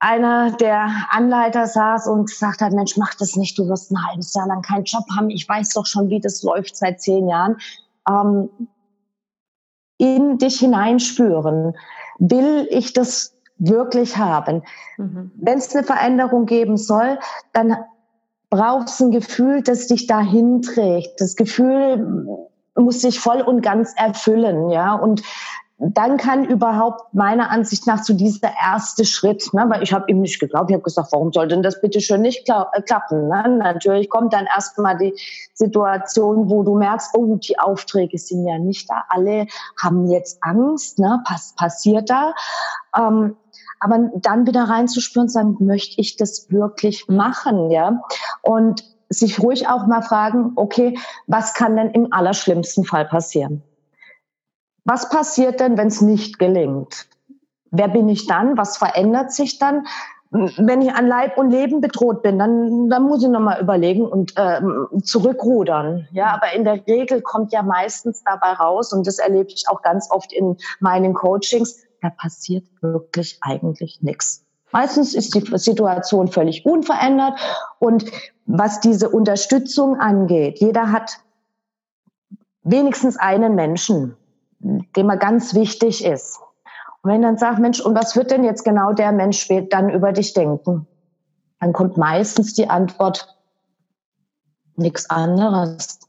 einer 0.00 0.50
der 0.52 0.90
Anleiter 1.10 1.66
saß 1.66 2.08
und 2.08 2.26
gesagt 2.26 2.60
hat, 2.60 2.72
Mensch, 2.72 2.96
mach 2.96 3.14
das 3.14 3.36
nicht, 3.36 3.56
du 3.58 3.68
wirst 3.68 3.90
ein 3.90 4.06
halbes 4.06 4.34
Jahr 4.34 4.46
lang 4.46 4.62
keinen 4.62 4.84
Job 4.84 5.04
haben. 5.16 5.30
Ich 5.30 5.48
weiß 5.48 5.70
doch 5.70 5.86
schon, 5.86 6.10
wie 6.10 6.20
das 6.20 6.42
läuft 6.42 6.76
seit 6.76 7.00
zehn 7.00 7.28
Jahren. 7.28 7.56
Ähm, 8.08 8.50
in 9.98 10.38
dich 10.38 10.58
hineinspüren. 10.58 11.74
Will 12.18 12.66
ich 12.70 12.92
das 12.92 13.34
wirklich 13.58 14.16
haben. 14.16 14.62
Mhm. 14.98 15.30
Wenn 15.36 15.58
es 15.58 15.74
eine 15.74 15.84
Veränderung 15.84 16.46
geben 16.46 16.76
soll, 16.76 17.18
dann 17.52 17.76
brauchst 18.50 19.00
du 19.00 19.06
ein 19.06 19.10
Gefühl, 19.10 19.62
das 19.62 19.86
dich 19.86 20.06
dahin 20.06 20.62
trägt. 20.62 21.20
Das 21.20 21.36
Gefühl 21.36 22.48
muss 22.76 23.00
sich 23.00 23.20
voll 23.20 23.40
und 23.40 23.62
ganz 23.62 23.92
erfüllen, 23.96 24.70
ja. 24.70 24.94
Und 24.94 25.22
dann 25.78 26.16
kann 26.18 26.44
überhaupt 26.44 27.12
meiner 27.14 27.50
Ansicht 27.50 27.86
nach 27.86 28.00
zu 28.02 28.12
so 28.12 28.18
dieser 28.18 28.52
erste 28.64 29.04
Schritt, 29.04 29.52
ne, 29.52 29.66
weil 29.68 29.82
ich 29.82 29.92
habe 29.92 30.04
ihm 30.08 30.20
nicht 30.20 30.38
geglaubt, 30.38 30.70
ich 30.70 30.74
habe 30.74 30.84
gesagt, 30.84 31.08
warum 31.10 31.32
soll 31.32 31.48
denn 31.48 31.62
das 31.62 31.80
bitte 31.80 32.00
schon 32.00 32.20
nicht 32.20 32.48
äh, 32.48 32.82
klappen? 32.82 33.28
Ne? 33.28 33.56
Natürlich 33.58 34.08
kommt 34.08 34.32
dann 34.32 34.46
erstmal 34.46 34.96
die 34.96 35.14
Situation, 35.52 36.48
wo 36.48 36.62
du 36.62 36.76
merkst, 36.76 37.10
oh, 37.14 37.36
die 37.36 37.58
Aufträge 37.58 38.18
sind 38.18 38.46
ja 38.46 38.58
nicht 38.58 38.88
da, 38.88 39.04
alle 39.08 39.46
haben 39.82 40.08
jetzt 40.10 40.38
Angst, 40.42 41.00
ne? 41.00 41.22
was 41.28 41.54
passiert 41.56 42.08
da? 42.08 42.34
Ähm, 42.96 43.36
aber 43.80 44.10
dann 44.14 44.46
wieder 44.46 44.64
reinzuspüren 44.64 45.26
und 45.26 45.32
sagen, 45.32 45.56
möchte 45.58 46.00
ich 46.00 46.16
das 46.16 46.50
wirklich 46.50 47.08
machen, 47.08 47.70
ja? 47.70 48.00
Und 48.40 48.82
sich 49.08 49.40
ruhig 49.40 49.68
auch 49.68 49.86
mal 49.86 50.02
fragen, 50.02 50.52
okay, 50.56 50.98
was 51.26 51.54
kann 51.54 51.76
denn 51.76 51.90
im 51.90 52.12
allerschlimmsten 52.12 52.84
Fall 52.84 53.06
passieren? 53.06 53.62
Was 54.84 55.08
passiert 55.08 55.60
denn, 55.60 55.78
wenn 55.78 55.88
es 55.88 56.00
nicht 56.00 56.38
gelingt? 56.38 57.08
Wer 57.70 57.88
bin 57.88 58.08
ich 58.08 58.26
dann? 58.26 58.56
Was 58.56 58.76
verändert 58.76 59.32
sich 59.32 59.58
dann? 59.58 59.86
Wenn 60.30 60.82
ich 60.82 60.92
an 60.92 61.06
Leib 61.06 61.38
und 61.38 61.50
Leben 61.50 61.80
bedroht 61.80 62.22
bin, 62.22 62.38
dann, 62.38 62.88
dann 62.90 63.04
muss 63.04 63.22
ich 63.22 63.28
nochmal 63.28 63.60
überlegen 63.60 64.04
und 64.04 64.34
ähm, 64.36 64.88
zurückrudern. 65.02 66.08
Ja, 66.10 66.34
aber 66.34 66.52
in 66.54 66.64
der 66.64 66.84
Regel 66.86 67.22
kommt 67.22 67.52
ja 67.52 67.62
meistens 67.62 68.24
dabei 68.24 68.52
raus, 68.52 68.92
und 68.92 69.06
das 69.06 69.18
erlebe 69.18 69.50
ich 69.50 69.68
auch 69.68 69.80
ganz 69.82 70.10
oft 70.10 70.32
in 70.32 70.56
meinen 70.80 71.14
Coachings, 71.14 71.84
da 72.02 72.10
passiert 72.10 72.64
wirklich 72.80 73.38
eigentlich 73.42 74.02
nichts. 74.02 74.44
Meistens 74.72 75.14
ist 75.14 75.34
die 75.36 75.56
Situation 75.56 76.26
völlig 76.26 76.66
unverändert 76.66 77.38
und 77.78 78.10
was 78.46 78.80
diese 78.80 79.08
Unterstützung 79.08 79.98
angeht, 79.98 80.60
jeder 80.60 80.92
hat 80.92 81.18
wenigstens 82.62 83.16
einen 83.16 83.54
Menschen, 83.54 84.16
dem 84.60 85.10
er 85.10 85.16
ganz 85.16 85.54
wichtig 85.54 86.04
ist. 86.04 86.40
Und 87.02 87.10
wenn 87.10 87.22
dann 87.22 87.36
sagt, 87.36 87.58
Mensch, 87.58 87.80
und 87.80 87.94
was 87.94 88.16
wird 88.16 88.30
denn 88.30 88.44
jetzt 88.44 88.64
genau 88.64 88.92
der 88.92 89.12
Mensch 89.12 89.38
später 89.38 89.68
dann 89.68 89.90
über 89.90 90.12
dich 90.12 90.32
denken? 90.32 90.86
Dann 91.60 91.72
kommt 91.72 91.96
meistens 91.96 92.54
die 92.54 92.68
Antwort, 92.68 93.36
nichts 94.76 95.08
anderes. 95.10 96.00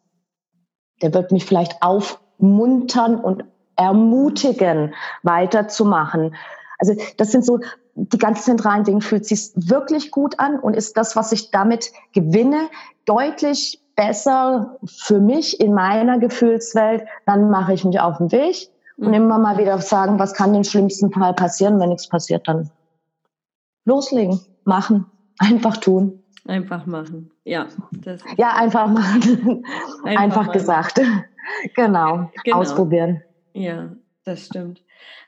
Der 1.01 1.13
wird 1.13 1.31
mich 1.31 1.45
vielleicht 1.45 1.81
aufmuntern 1.81 3.19
und 3.19 3.43
ermutigen, 3.75 4.93
weiterzumachen. 5.23 6.35
Also 6.79 6.95
das 7.17 7.31
sind 7.31 7.45
so 7.45 7.59
die 7.95 8.17
ganz 8.17 8.43
zentralen 8.43 8.83
Dinge. 8.83 9.01
Fühlt 9.01 9.25
sich 9.25 9.51
wirklich 9.55 10.11
gut 10.11 10.39
an 10.39 10.59
und 10.59 10.75
ist 10.75 10.97
das, 10.97 11.15
was 11.15 11.31
ich 11.31 11.51
damit 11.51 11.91
gewinne, 12.13 12.69
deutlich 13.05 13.81
besser 13.95 14.77
für 14.85 15.19
mich 15.19 15.59
in 15.59 15.73
meiner 15.73 16.19
Gefühlswelt, 16.19 17.05
dann 17.25 17.49
mache 17.49 17.73
ich 17.73 17.85
mich 17.85 17.99
auf 17.99 18.17
den 18.17 18.31
Weg 18.31 18.69
und 18.97 19.07
mhm. 19.07 19.13
immer 19.13 19.37
mal 19.37 19.57
wieder 19.57 19.77
sagen, 19.79 20.19
was 20.19 20.33
kann 20.33 20.53
im 20.53 20.63
schlimmsten 20.63 21.11
Fall 21.11 21.33
passieren, 21.33 21.79
wenn 21.79 21.89
nichts 21.89 22.07
passiert, 22.07 22.47
dann 22.47 22.69
loslegen, 23.85 24.39
machen, 24.63 25.05
einfach 25.39 25.77
tun. 25.77 26.21
Einfach 26.47 26.85
machen, 26.85 27.31
ja. 27.43 27.67
ja, 28.37 28.53
einfach 28.55 28.87
machen. 28.87 29.65
Einfach, 30.03 30.21
einfach 30.21 30.51
gesagt. 30.51 31.01
genau. 31.75 32.29
genau, 32.43 32.57
ausprobieren. 32.57 33.23
Ja, 33.53 33.93
das 34.25 34.45
stimmt. 34.45 34.84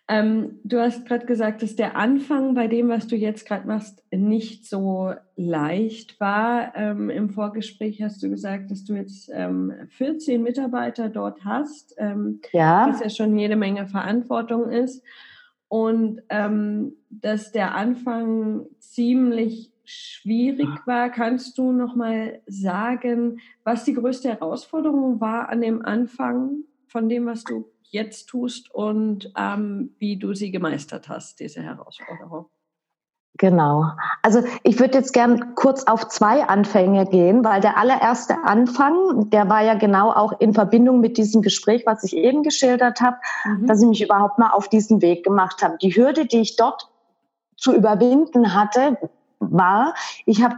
Ähm, 0.10 0.60
du 0.64 0.80
hast 0.80 1.06
gerade 1.06 1.26
gesagt, 1.26 1.62
dass 1.62 1.76
der 1.76 1.98
Anfang 1.98 2.56
bei 2.56 2.68
dem, 2.68 2.88
was 2.88 3.08
du 3.08 3.18
jetzt 3.18 3.46
gerade 3.46 3.68
machst, 3.68 4.02
nicht 4.10 4.66
so 4.66 5.14
leicht 5.36 6.20
war. 6.22 6.74
Ähm, 6.76 7.10
Im 7.10 7.30
Vorgespräch 7.30 8.02
hast 8.02 8.24
du 8.24 8.30
gesagt, 8.30 8.72
dass 8.72 8.86
du 8.86 8.96
jetzt 8.96 9.30
ähm, 9.34 9.74
14 9.90 10.42
Mitarbeiter 10.42 11.10
dort 11.10 11.44
hast, 11.44 11.94
ähm, 11.98 12.40
ja. 12.54 12.88
was 12.88 13.02
ja 13.02 13.10
schon 13.10 13.38
jede 13.38 13.58
Menge 13.58 13.88
Verantwortung 13.88 14.70
ist. 14.70 15.04
Und 15.68 16.22
ähm, 16.30 16.94
dass 17.10 17.52
der 17.52 17.76
Anfang 17.76 18.66
ziemlich 18.80 19.74
schwierig 19.84 20.68
war. 20.86 21.10
Kannst 21.10 21.58
du 21.58 21.72
noch 21.72 21.96
mal 21.96 22.42
sagen, 22.46 23.40
was 23.64 23.86
die 23.86 23.94
größte 23.94 24.30
Herausforderung 24.30 25.22
war 25.22 25.50
an 25.50 25.62
dem 25.62 25.82
Anfang 25.82 26.64
von 26.88 27.10
dem, 27.10 27.26
was 27.26 27.44
du 27.44 27.66
jetzt 27.90 28.28
tust 28.28 28.74
und 28.74 29.32
ähm, 29.38 29.96
wie 29.98 30.18
du 30.18 30.34
sie 30.34 30.52
gemeistert 30.52 31.10
hast, 31.10 31.40
diese 31.40 31.62
Herausforderung. 31.62 32.48
Genau. 33.38 33.86
Also 34.24 34.44
ich 34.64 34.80
würde 34.80 34.98
jetzt 34.98 35.14
gern 35.14 35.54
kurz 35.54 35.84
auf 35.84 36.08
zwei 36.08 36.44
Anfänge 36.44 37.06
gehen, 37.06 37.44
weil 37.44 37.62
der 37.62 37.78
allererste 37.78 38.36
Anfang, 38.44 39.30
der 39.30 39.48
war 39.48 39.62
ja 39.62 39.76
genau 39.76 40.12
auch 40.12 40.40
in 40.40 40.54
Verbindung 40.54 41.02
mit 41.02 41.18
diesem 41.18 41.44
Gespräch, 41.44 41.84
was 41.86 42.04
ich 42.04 42.16
eben 42.16 42.42
geschildert 42.42 43.00
habe, 43.00 43.18
mhm. 43.46 43.68
dass 43.68 43.82
ich 43.82 43.88
mich 43.88 44.04
überhaupt 44.04 44.40
mal 44.40 44.50
auf 44.50 44.70
diesen 44.70 45.02
Weg 45.04 45.24
gemacht 45.24 45.62
habe. 45.62 45.78
Die 45.80 45.96
Hürde, 45.96 46.26
die 46.26 46.42
ich 46.42 46.56
dort 46.56 46.90
zu 47.56 47.76
überwinden 47.76 48.56
hatte, 48.56 48.98
war, 49.40 49.94
ich 50.26 50.44
habe 50.44 50.56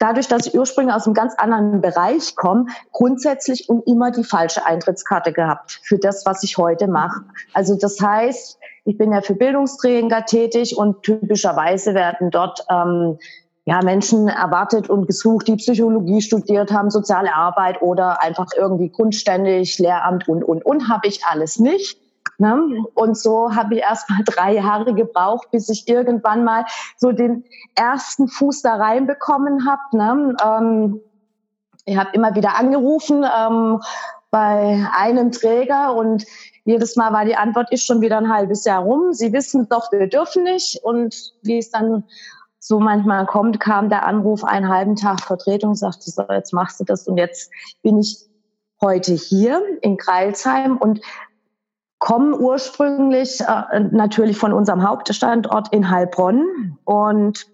dadurch, 0.00 0.26
dass 0.26 0.46
ich 0.46 0.58
ursprünglich 0.58 0.94
aus 0.94 1.06
einem 1.06 1.14
ganz 1.14 1.34
anderen 1.36 1.80
Bereich 1.80 2.34
komme, 2.34 2.66
grundsätzlich 2.90 3.68
und 3.68 3.86
immer 3.86 4.10
die 4.10 4.24
falsche 4.24 4.66
Eintrittskarte 4.66 5.32
gehabt 5.32 5.80
für 5.84 5.98
das, 5.98 6.26
was 6.26 6.42
ich 6.42 6.58
heute 6.58 6.88
mache. 6.88 7.20
Also 7.52 7.76
das 7.76 8.00
heißt, 8.00 8.58
ich 8.86 8.98
bin 8.98 9.12
ja 9.12 9.20
für 9.20 9.34
Bildungsträger 9.34 10.24
tätig 10.24 10.76
und 10.76 11.02
typischerweise 11.02 11.94
werden 11.94 12.30
dort 12.30 12.64
ähm, 12.68 13.18
ja, 13.66 13.82
Menschen 13.82 14.28
erwartet 14.28 14.88
und 14.88 15.06
gesucht, 15.06 15.46
die 15.46 15.56
Psychologie 15.56 16.22
studiert 16.22 16.72
haben, 16.72 16.90
soziale 16.90 17.34
Arbeit 17.34 17.82
oder 17.82 18.22
einfach 18.22 18.48
irgendwie 18.56 18.88
grundständig, 18.88 19.78
Lehramt 19.78 20.28
und, 20.28 20.42
und, 20.42 20.64
und, 20.64 20.88
habe 20.88 21.06
ich 21.06 21.24
alles 21.26 21.58
nicht. 21.58 21.98
Ne? 22.40 22.86
Und 22.94 23.18
so 23.18 23.54
habe 23.54 23.74
ich 23.74 23.82
erst 23.82 24.08
mal 24.08 24.22
drei 24.24 24.54
Jahre 24.54 24.94
gebraucht, 24.94 25.50
bis 25.50 25.68
ich 25.68 25.86
irgendwann 25.86 26.42
mal 26.42 26.64
so 26.96 27.12
den 27.12 27.44
ersten 27.74 28.28
Fuß 28.28 28.62
da 28.62 28.76
reinbekommen 28.76 29.68
habe. 29.68 29.96
Ne? 29.96 30.36
Ähm, 30.42 31.00
ich 31.84 31.96
habe 31.96 32.10
immer 32.14 32.34
wieder 32.34 32.56
angerufen 32.56 33.24
ähm, 33.24 33.80
bei 34.30 34.86
einem 34.96 35.32
Träger 35.32 35.94
und 35.94 36.24
jedes 36.64 36.96
Mal 36.96 37.12
war 37.12 37.24
die 37.24 37.36
Antwort, 37.36 37.70
ist 37.72 37.84
schon 37.84 38.00
wieder 38.00 38.18
ein 38.18 38.32
halbes 38.32 38.64
Jahr 38.64 38.82
rum. 38.82 39.12
Sie 39.12 39.32
wissen 39.32 39.68
doch, 39.68 39.92
wir 39.92 40.06
dürfen 40.06 40.44
nicht. 40.44 40.78
Und 40.82 41.34
wie 41.42 41.58
es 41.58 41.70
dann 41.70 42.04
so 42.58 42.78
manchmal 42.80 43.26
kommt, 43.26 43.60
kam 43.60 43.88
der 43.88 44.06
Anruf 44.06 44.44
einen 44.44 44.68
halben 44.68 44.96
Tag 44.96 45.20
Vertretung, 45.20 45.74
sagte 45.74 46.10
so, 46.10 46.22
jetzt 46.30 46.52
machst 46.52 46.80
du 46.80 46.84
das 46.84 47.06
und 47.06 47.16
jetzt 47.16 47.50
bin 47.82 47.98
ich 47.98 48.30
heute 48.80 49.12
hier 49.12 49.62
in 49.82 49.96
Kreilsheim 49.96 50.76
und 50.76 51.00
kommen 52.00 52.34
ursprünglich 52.34 53.40
äh, 53.42 53.80
natürlich 53.80 54.36
von 54.36 54.52
unserem 54.52 54.82
Hauptstandort 54.82 55.72
in 55.72 55.90
Heilbronn. 55.90 56.78
Und 56.84 57.46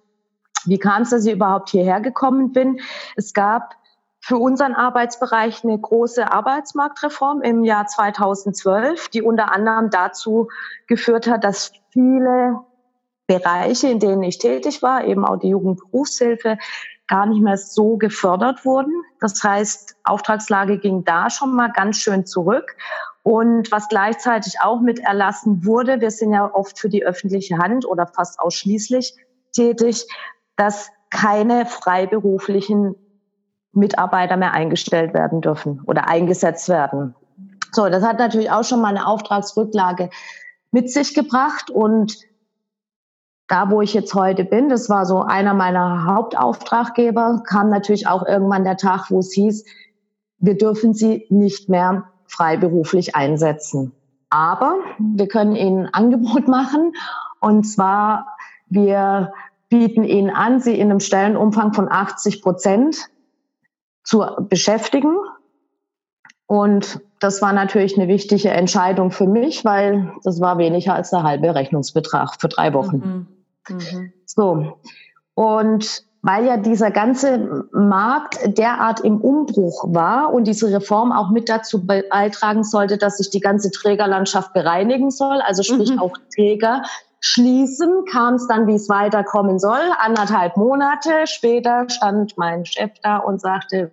wie 0.65 0.79
kam 0.79 1.03
es, 1.03 1.11
dass 1.11 1.27
ich 1.27 1.35
überhaupt 1.35 1.69
hierher 1.69 2.01
gekommen 2.01 2.53
bin? 2.53 2.81
Es 3.17 3.35
gab 3.35 3.75
für 4.21 4.39
unseren 4.39 4.75
Arbeitsbereich 4.75 5.63
eine 5.63 5.79
große 5.79 6.33
Arbeitsmarktreform 6.33 7.43
im 7.43 7.65
Jahr 7.65 7.87
2012, 7.87 9.09
die 9.11 9.23
unter 9.23 9.53
anderem 9.53 9.91
dazu 9.91 10.49
geführt 10.87 11.27
hat, 11.27 11.45
dass 11.45 11.73
viele 11.91 12.61
Bereiche, 13.27 13.89
in 13.89 13.99
denen 13.99 14.23
ich 14.23 14.39
tätig 14.39 14.81
war, 14.83 15.05
eben 15.05 15.25
auch 15.25 15.39
die 15.39 15.49
Jugendberufshilfe, 15.49 16.59
gar 17.09 17.27
nicht 17.27 17.41
mehr 17.41 17.57
so 17.57 17.97
gefördert 17.97 18.65
wurden. 18.65 18.93
Das 19.21 19.43
heißt, 19.43 19.97
Auftragslage 20.05 20.79
ging 20.79 21.05
da 21.05 21.31
schon 21.31 21.55
mal 21.55 21.71
ganz 21.71 21.99
schön 21.99 22.27
zurück. 22.27 22.77
Und 23.27 23.73
was 23.73 23.89
gleichzeitig 23.89 24.61
auch 24.61 24.81
mit 24.81 25.01
erlassen 25.01 25.67
wurde, 25.67 26.01
wir 26.01 26.13
sind 26.13 26.33
ja 26.33 26.49
oft 26.55 26.79
für 26.79 26.89
die 26.89 27.05
öffentliche 27.05 27.59
Hand 27.59 27.85
oder 27.85 28.07
fast 28.07 28.39
ausschließlich 28.39 29.17
tätig, 29.53 30.07
dass 30.55 30.91
keine 31.11 31.67
freiberuflichen 31.67 32.95
Mitarbeiter 33.73 34.37
mehr 34.37 34.53
eingestellt 34.53 35.13
werden 35.13 35.41
dürfen 35.41 35.83
oder 35.87 36.09
eingesetzt 36.09 36.69
werden. 36.69 37.17
So, 37.73 37.89
das 37.89 38.05
hat 38.05 38.21
natürlich 38.21 38.53
auch 38.53 38.63
schon 38.63 38.81
mal 38.81 38.91
eine 38.91 39.09
Auftragsrücklage 39.09 40.09
mit 40.71 40.93
sich 40.93 41.13
gebracht 41.13 41.69
und 41.69 42.17
da, 43.49 43.73
wo 43.73 43.83
ich 43.83 43.93
jetzt 43.93 44.15
heute 44.15 44.45
bin, 44.45 44.69
das 44.69 44.89
war 44.89 45.05
so 45.05 45.23
einer 45.23 45.53
meiner 45.53 46.05
Hauptauftraggeber, 46.05 47.43
kam 47.45 47.71
natürlich 47.71 48.07
auch 48.07 48.25
irgendwann 48.25 48.63
der 48.63 48.77
Tag, 48.77 49.11
wo 49.11 49.19
es 49.19 49.33
hieß, 49.33 49.65
wir 50.39 50.57
dürfen 50.57 50.95
sie 50.95 51.27
nicht 51.29 51.69
mehr 51.69 52.13
freiberuflich 52.29 53.15
einsetzen. 53.15 53.93
Aber 54.31 54.79
wir 54.99 55.29
können 55.29 55.57
ihnen 55.57 55.87
ein 55.87 55.95
Angebot 55.95 56.49
machen 56.49 56.93
und 57.41 57.65
zwar 57.65 58.37
wir 58.69 59.33
bieten 59.69 60.05
ihnen 60.05 60.31
an, 60.31 60.61
sie 60.61 60.79
in 60.79 60.91
einem 60.91 61.01
Stellenumfang 61.01 61.73
von 61.73 61.91
80 61.91 62.43
Prozent 62.43 63.09
zu 64.03 64.25
beschäftigen. 64.41 65.17
Und 66.47 67.01
das 67.19 67.43
war 67.43 67.53
natürlich 67.53 67.99
eine 67.99 68.09
wichtige 68.09 68.51
Entscheidung 68.51 69.11
für 69.11 69.27
mich, 69.27 69.65
weil 69.65 70.13
das 70.23 70.41
war 70.41 70.59
weniger 70.59 70.95
als 70.95 71.11
der 71.11 71.25
halbe 71.25 71.55
Rechnungsbetrag 71.55 72.41
für 72.41 72.49
drei 72.49 72.73
Wochen. 72.73 73.27
Mhm. 73.69 73.77
Mhm. 73.77 74.13
So. 74.25 74.79
Und 75.35 76.06
weil 76.23 76.45
ja 76.45 76.57
dieser 76.57 76.91
ganze 76.91 77.67
Markt 77.73 78.59
derart 78.59 79.01
im 79.01 79.21
Umbruch 79.21 79.85
war 79.89 80.33
und 80.33 80.45
diese 80.45 80.73
Reform 80.73 81.13
auch 81.13 81.31
mit 81.31 81.49
dazu 81.49 81.87
beitragen 81.87 82.65
sollte, 82.65 82.99
dass 82.99 83.19
sich 83.19 83.31
die 83.31 83.41
ganze 83.41 83.71
Trägerlandschaft 83.71 84.53
bereinigen 84.53 85.11
soll, 85.11 85.41
also 85.41 85.63
sprich 85.63 85.93
mhm. 85.93 86.01
auch 86.01 86.17
Träger 86.35 86.83
schließen, 87.21 88.05
kam 88.11 88.35
es 88.35 88.47
dann, 88.47 88.67
wie 88.67 88.75
es 88.75 88.89
weiterkommen 88.89 89.59
soll. 89.59 89.81
Anderthalb 89.99 90.57
Monate 90.57 91.27
später 91.27 91.89
stand 91.89 92.37
mein 92.37 92.65
Chef 92.65 92.93
da 93.03 93.19
und 93.19 93.41
sagte, 93.41 93.93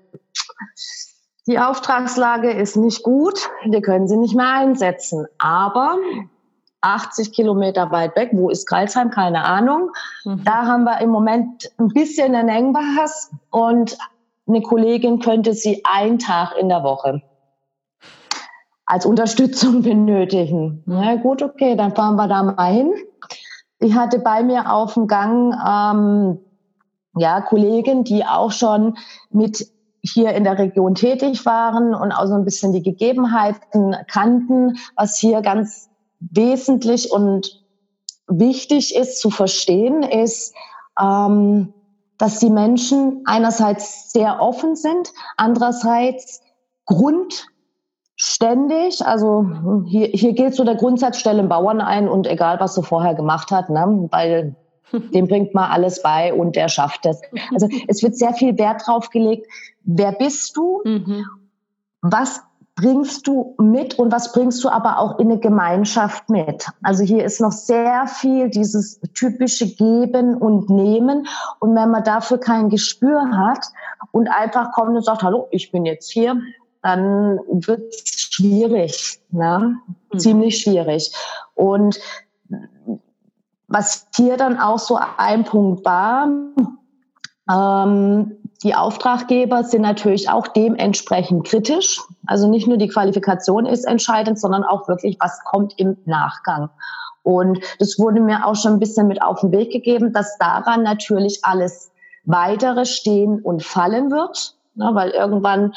die 1.48 1.60
Auftragslage 1.60 2.51
ist 2.51 2.77
nicht 2.77 3.03
gut, 3.03 3.50
wir 3.65 3.82
können 3.82 4.08
sie 4.08 4.18
nicht 4.18 4.36
mehr 4.36 4.53
einsetzen. 4.53 5.25
Aber 5.39 5.98
80 6.84 7.32
Kilometer 7.32 7.92
weit 7.92 8.16
weg. 8.16 8.30
Wo 8.34 8.50
ist 8.50 8.68
Kreilsheim? 8.68 9.10
Keine 9.10 9.46
Ahnung. 9.46 9.92
Mhm. 10.25 10.44
Da 10.44 10.66
haben 10.66 10.84
wir 10.84 11.00
im 11.00 11.10
Moment 11.10 11.72
ein 11.78 11.88
bisschen 11.88 12.36
einen 12.36 12.50
Engpass 12.50 13.32
und 13.50 13.98
eine 14.48 14.62
Kollegin 14.62 15.20
könnte 15.20 15.54
sie 15.54 15.82
einen 15.86 16.20
Tag 16.20 16.56
in 16.60 16.70
der 16.70 16.84
Woche 16.84 17.22
als 18.86 19.06
Unterstützung 19.06 19.82
benötigen. 19.84 20.84
Na 20.86 21.16
gut, 21.16 21.42
okay, 21.42 21.75
dann 21.75 21.96
fahren 21.96 22.16
wir 22.16 22.28
da 22.28 22.44
mal 22.44 22.72
hin. 22.72 22.94
Ich 23.80 23.96
hatte 23.96 24.20
bei 24.20 24.44
mir 24.44 24.72
auf 24.72 24.94
dem 24.94 25.08
Gang 25.08 25.54
ähm, 25.54 26.40
ja 27.16 27.42
Kollegen, 27.42 28.04
die 28.04 28.25
auch 28.25 28.52
schon 28.52 28.98
mit 29.30 29.68
hier 30.02 30.34
in 30.34 30.44
der 30.44 30.58
Region 30.58 30.96
tätig 30.96 31.46
waren 31.46 31.96
und 31.96 32.12
auch 32.12 32.28
so 32.28 32.34
ein 32.34 32.44
bisschen 32.44 32.74
die 32.74 32.84
Gegebenheiten 32.84 33.96
kannten, 34.08 34.78
was 34.96 35.17
hier 35.17 35.41
ganz 35.41 35.89
wesentlich 36.31 37.12
und 37.12 37.63
wichtig 38.27 38.95
ist 38.95 39.19
zu 39.19 39.29
verstehen, 39.29 40.03
ist, 40.03 40.53
ähm, 40.99 41.73
dass 42.17 42.39
die 42.39 42.49
Menschen 42.49 43.21
einerseits 43.25 44.12
sehr 44.12 44.41
offen 44.41 44.75
sind, 44.75 45.12
andererseits 45.36 46.41
grundständig, 46.86 49.05
also 49.05 49.45
hier, 49.86 50.07
hier 50.07 50.33
gilt 50.33 50.55
so 50.55 50.63
der 50.63 50.75
Grundsatz, 50.75 51.19
stellen 51.19 51.49
Bauern 51.49 51.81
ein 51.81 52.07
und 52.07 52.27
egal, 52.27 52.59
was 52.59 52.77
er 52.77 52.83
vorher 52.83 53.15
gemacht 53.15 53.51
hat, 53.51 53.69
ne, 53.69 54.07
weil 54.12 54.55
dem 55.13 55.27
bringt 55.27 55.53
man 55.53 55.71
alles 55.71 56.01
bei 56.01 56.33
und 56.33 56.55
der 56.55 56.69
schafft 56.69 57.05
es. 57.05 57.21
Also 57.51 57.67
es 57.88 58.03
wird 58.03 58.15
sehr 58.15 58.33
viel 58.33 58.57
Wert 58.57 58.83
drauf 58.86 59.09
gelegt, 59.09 59.47
wer 59.83 60.12
bist 60.12 60.55
du, 60.55 60.81
mhm. 60.86 61.25
was 62.01 62.41
bringst 62.75 63.27
du 63.27 63.55
mit 63.59 63.99
und 63.99 64.12
was 64.12 64.31
bringst 64.31 64.63
du 64.63 64.69
aber 64.69 64.97
auch 64.97 65.19
in 65.19 65.29
eine 65.29 65.39
Gemeinschaft 65.39 66.29
mit? 66.29 66.67
Also 66.81 67.03
hier 67.03 67.23
ist 67.23 67.39
noch 67.39 67.51
sehr 67.51 68.07
viel 68.07 68.49
dieses 68.49 68.99
typische 69.13 69.67
Geben 69.67 70.36
und 70.36 70.69
Nehmen. 70.69 71.27
Und 71.59 71.75
wenn 71.75 71.91
man 71.91 72.03
dafür 72.03 72.39
kein 72.39 72.69
Gespür 72.69 73.29
hat 73.38 73.67
und 74.12 74.27
einfach 74.27 74.71
kommt 74.71 74.95
und 74.95 75.05
sagt, 75.05 75.21
hallo, 75.23 75.47
ich 75.51 75.71
bin 75.71 75.86
jetzt 75.86 76.12
hier, 76.12 76.41
dann 76.81 77.39
wird 77.47 77.93
es 77.93 78.29
schwierig, 78.31 79.21
ne? 79.29 79.77
Mhm. 80.12 80.19
ziemlich 80.19 80.59
schwierig. 80.59 81.13
Und 81.53 81.99
was 83.67 84.07
hier 84.15 84.38
dann 84.38 84.59
auch 84.59 84.79
so 84.79 84.99
ein 85.17 85.43
Punkt 85.45 85.86
war, 85.86 86.27
ähm, 87.49 88.38
die 88.63 88.76
Auftraggeber 88.76 89.63
sind 89.63 89.82
natürlich 89.82 90.30
auch 90.30 90.47
dementsprechend 90.47 91.45
kritisch. 91.45 92.02
Also 92.26 92.49
nicht 92.49 92.67
nur 92.67 92.78
die 92.78 92.88
Qualifikation 92.88 93.65
ist 93.65 93.84
entscheidend, 93.84 94.39
sondern 94.39 94.63
auch 94.63 94.88
wirklich, 94.88 95.17
was 95.19 95.43
kommt 95.43 95.73
im 95.78 95.97
Nachgang. 96.06 96.69
Und 97.23 97.60
das 97.80 97.99
wurde 97.99 98.21
mir 98.21 98.45
auch 98.45 98.56
schon 98.56 98.73
ein 98.73 98.80
bisschen 98.80 99.08
mit 99.08 99.21
auf 99.21 99.41
den 99.41 99.52
Weg 99.52 99.71
gegeben, 99.71 100.13
dass 100.13 100.38
daran 100.38 100.84
natürlich 100.84 101.39
alles 101.43 101.91
weitere 102.26 102.86
stehen 102.86 103.41
und 103.41 103.63
fallen 103.63 104.12
wird, 104.12 104.56
ne, 104.76 104.91
weil 104.93 105.10
irgendwann 105.12 105.73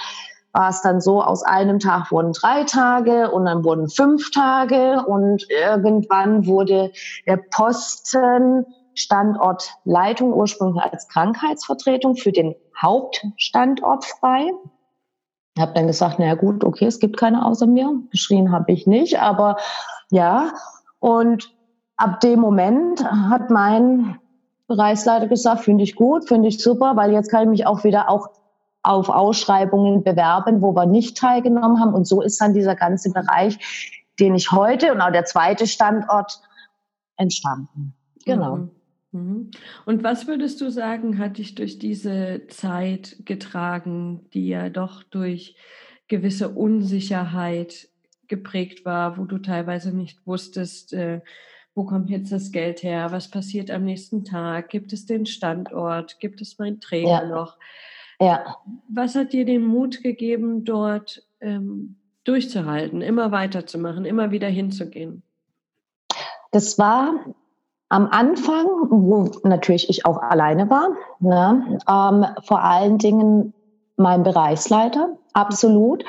war 0.52 0.70
es 0.70 0.80
dann 0.80 1.00
so, 1.00 1.22
aus 1.22 1.42
einem 1.42 1.80
Tag 1.80 2.10
wurden 2.10 2.32
drei 2.32 2.64
Tage 2.64 3.30
und 3.30 3.44
dann 3.44 3.62
wurden 3.62 3.88
fünf 3.88 4.30
Tage 4.30 5.04
und 5.06 5.46
irgendwann 5.50 6.46
wurde 6.46 6.92
der 7.26 7.36
Posten 7.36 8.64
Standortleitung 8.96 10.32
ursprünglich 10.32 10.82
als 10.82 11.08
Krankheitsvertretung 11.08 12.16
für 12.16 12.32
den 12.32 12.54
Hauptstandort 12.80 14.04
frei. 14.04 14.50
Ich 15.54 15.62
habe 15.62 15.72
dann 15.74 15.86
gesagt, 15.86 16.18
naja 16.18 16.34
gut, 16.34 16.64
okay, 16.64 16.86
es 16.86 16.98
gibt 16.98 17.16
keine 17.16 17.44
außer 17.46 17.66
mir. 17.66 17.90
Geschrien 18.10 18.52
habe 18.52 18.72
ich 18.72 18.86
nicht, 18.86 19.20
aber 19.20 19.56
ja. 20.10 20.52
Und 20.98 21.52
ab 21.96 22.20
dem 22.20 22.40
Moment 22.40 23.04
hat 23.04 23.50
mein 23.50 24.18
Bereichsleiter 24.66 25.28
gesagt, 25.28 25.62
finde 25.62 25.84
ich 25.84 25.94
gut, 25.94 26.28
finde 26.28 26.48
ich 26.48 26.62
super, 26.62 26.96
weil 26.96 27.12
jetzt 27.12 27.30
kann 27.30 27.44
ich 27.44 27.48
mich 27.48 27.66
auch 27.66 27.84
wieder 27.84 28.10
auch 28.10 28.28
auf 28.82 29.08
Ausschreibungen 29.08 30.04
bewerben, 30.04 30.62
wo 30.62 30.74
wir 30.74 30.86
nicht 30.86 31.16
teilgenommen 31.16 31.80
haben. 31.80 31.94
Und 31.94 32.06
so 32.06 32.22
ist 32.22 32.40
dann 32.40 32.54
dieser 32.54 32.76
ganze 32.76 33.10
Bereich, 33.10 33.58
den 34.20 34.34
ich 34.34 34.52
heute 34.52 34.92
und 34.92 35.00
auch 35.00 35.10
der 35.10 35.24
zweite 35.24 35.66
Standort 35.66 36.40
entstanden. 37.16 37.94
Genau. 38.24 38.56
Mhm. 38.56 38.70
Und 39.84 40.02
was 40.02 40.26
würdest 40.26 40.60
du 40.60 40.70
sagen, 40.70 41.18
hat 41.18 41.38
dich 41.38 41.54
durch 41.54 41.78
diese 41.78 42.42
Zeit 42.48 43.16
getragen, 43.24 44.26
die 44.34 44.48
ja 44.48 44.68
doch 44.68 45.02
durch 45.02 45.56
gewisse 46.08 46.48
Unsicherheit 46.50 47.88
geprägt 48.28 48.84
war, 48.84 49.18
wo 49.18 49.24
du 49.24 49.38
teilweise 49.38 49.96
nicht 49.96 50.26
wusstest, 50.26 50.92
äh, 50.92 51.20
wo 51.74 51.84
kommt 51.84 52.10
jetzt 52.10 52.32
das 52.32 52.52
Geld 52.52 52.82
her, 52.82 53.12
was 53.12 53.30
passiert 53.30 53.70
am 53.70 53.84
nächsten 53.84 54.24
Tag, 54.24 54.70
gibt 54.70 54.92
es 54.92 55.04
den 55.04 55.26
Standort, 55.26 56.18
gibt 56.20 56.40
es 56.40 56.58
meinen 56.58 56.80
Träger 56.80 57.22
ja. 57.22 57.26
noch? 57.26 57.58
Ja. 58.18 58.56
Was 58.88 59.14
hat 59.14 59.32
dir 59.32 59.44
den 59.44 59.64
Mut 59.64 60.02
gegeben, 60.02 60.64
dort 60.64 61.22
ähm, 61.40 61.96
durchzuhalten, 62.24 63.02
immer 63.02 63.30
weiterzumachen, 63.30 64.04
immer 64.06 64.30
wieder 64.30 64.48
hinzugehen? 64.48 65.22
Das 66.50 66.78
war 66.78 67.34
am 67.88 68.08
Anfang, 68.10 68.66
wo 68.90 69.30
natürlich 69.44 69.88
ich 69.88 70.04
auch 70.06 70.18
alleine 70.18 70.68
war, 70.70 70.90
ne, 71.20 71.78
ähm, 71.88 72.26
vor 72.42 72.62
allen 72.62 72.98
Dingen 72.98 73.54
mein 73.96 74.22
Bereichsleiter, 74.22 75.16
absolut, 75.32 76.04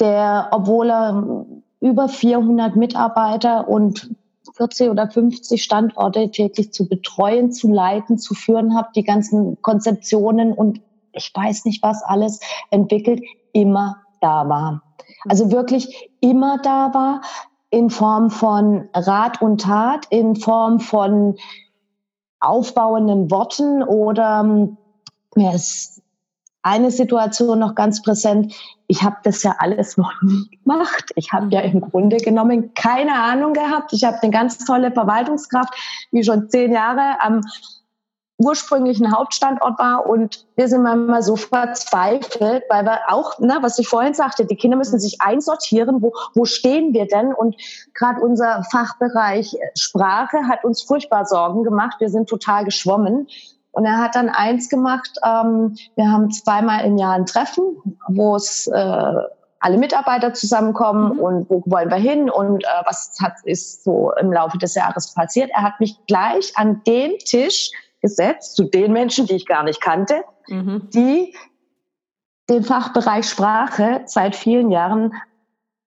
der, 0.00 0.48
obwohl 0.52 0.90
er 0.90 1.46
über 1.80 2.08
400 2.08 2.76
Mitarbeiter 2.76 3.68
und 3.68 4.14
40 4.54 4.90
oder 4.90 5.10
50 5.10 5.62
Standorte 5.62 6.30
täglich 6.30 6.72
zu 6.72 6.88
betreuen, 6.88 7.52
zu 7.52 7.70
leiten, 7.70 8.18
zu 8.18 8.34
führen 8.34 8.76
hat, 8.76 8.94
die 8.96 9.04
ganzen 9.04 9.60
Konzeptionen 9.62 10.52
und 10.52 10.80
ich 11.12 11.30
weiß 11.34 11.64
nicht 11.64 11.82
was 11.82 12.02
alles 12.02 12.40
entwickelt, 12.70 13.22
immer 13.52 13.96
da 14.20 14.48
war. 14.48 14.82
Also 15.28 15.50
wirklich 15.50 16.10
immer 16.20 16.58
da 16.58 16.94
war 16.94 17.20
in 17.72 17.88
Form 17.88 18.30
von 18.30 18.88
Rat 18.92 19.40
und 19.40 19.62
Tat, 19.62 20.06
in 20.10 20.36
Form 20.36 20.78
von 20.78 21.36
aufbauenden 22.38 23.30
Worten 23.30 23.82
oder 23.82 24.42
mir 25.34 25.54
ist 25.54 26.02
eine 26.60 26.90
Situation 26.90 27.58
noch 27.58 27.74
ganz 27.74 28.02
präsent. 28.02 28.54
Ich 28.88 29.02
habe 29.02 29.16
das 29.24 29.42
ja 29.42 29.56
alles 29.58 29.96
noch 29.96 30.12
nie 30.20 30.50
gemacht. 30.62 31.12
Ich 31.16 31.32
habe 31.32 31.48
ja 31.50 31.60
im 31.60 31.80
Grunde 31.80 32.18
genommen 32.18 32.74
keine 32.74 33.14
Ahnung 33.14 33.54
gehabt. 33.54 33.94
Ich 33.94 34.04
habe 34.04 34.18
eine 34.20 34.30
ganz 34.30 34.58
tolle 34.58 34.92
Verwaltungskraft, 34.92 35.72
die 36.12 36.22
schon 36.22 36.50
zehn 36.50 36.72
Jahre 36.72 37.20
am 37.20 37.40
ursprünglichen 38.44 39.16
Hauptstandort 39.16 39.78
war 39.78 40.06
und 40.06 40.46
wir 40.56 40.68
sind 40.68 40.82
manchmal 40.82 41.22
so 41.22 41.36
verzweifelt, 41.36 42.64
weil 42.68 42.84
wir 42.84 43.00
auch, 43.08 43.38
ne, 43.38 43.58
was 43.60 43.78
ich 43.78 43.88
vorhin 43.88 44.14
sagte, 44.14 44.44
die 44.44 44.56
Kinder 44.56 44.76
müssen 44.76 44.98
sich 45.00 45.20
einsortieren, 45.20 46.02
wo, 46.02 46.12
wo 46.34 46.44
stehen 46.44 46.92
wir 46.92 47.06
denn? 47.06 47.32
Und 47.32 47.56
gerade 47.94 48.20
unser 48.20 48.64
Fachbereich 48.70 49.56
Sprache 49.78 50.48
hat 50.48 50.64
uns 50.64 50.82
furchtbar 50.82 51.24
Sorgen 51.26 51.64
gemacht. 51.64 51.96
Wir 51.98 52.08
sind 52.08 52.28
total 52.28 52.64
geschwommen. 52.64 53.28
Und 53.72 53.86
er 53.86 53.98
hat 53.98 54.14
dann 54.14 54.28
eins 54.28 54.68
gemacht, 54.68 55.18
ähm, 55.24 55.76
wir 55.96 56.10
haben 56.10 56.30
zweimal 56.30 56.84
im 56.84 56.98
Jahr 56.98 57.14
ein 57.14 57.24
Treffen, 57.24 57.64
wo 58.06 58.36
es 58.36 58.66
äh, 58.66 59.14
alle 59.62 59.78
Mitarbeiter 59.78 60.34
zusammenkommen 60.34 61.14
mhm. 61.14 61.20
und 61.20 61.50
wo 61.50 61.62
wollen 61.66 61.88
wir 61.88 61.96
hin 61.96 62.28
und 62.28 62.64
äh, 62.64 62.68
was 62.84 63.16
hat, 63.22 63.34
ist 63.44 63.84
so 63.84 64.12
im 64.20 64.32
Laufe 64.32 64.58
des 64.58 64.74
Jahres 64.74 65.14
passiert. 65.14 65.50
Er 65.54 65.62
hat 65.62 65.80
mich 65.80 65.96
gleich 66.06 66.52
an 66.56 66.82
den 66.84 67.16
Tisch 67.18 67.70
gesetzt 68.02 68.56
zu 68.56 68.64
den 68.64 68.92
Menschen, 68.92 69.26
die 69.26 69.36
ich 69.36 69.46
gar 69.46 69.62
nicht 69.62 69.80
kannte, 69.80 70.24
mhm. 70.48 70.90
die 70.92 71.34
den 72.50 72.64
Fachbereich 72.64 73.26
Sprache 73.26 74.02
seit 74.04 74.36
vielen 74.36 74.70
Jahren 74.70 75.14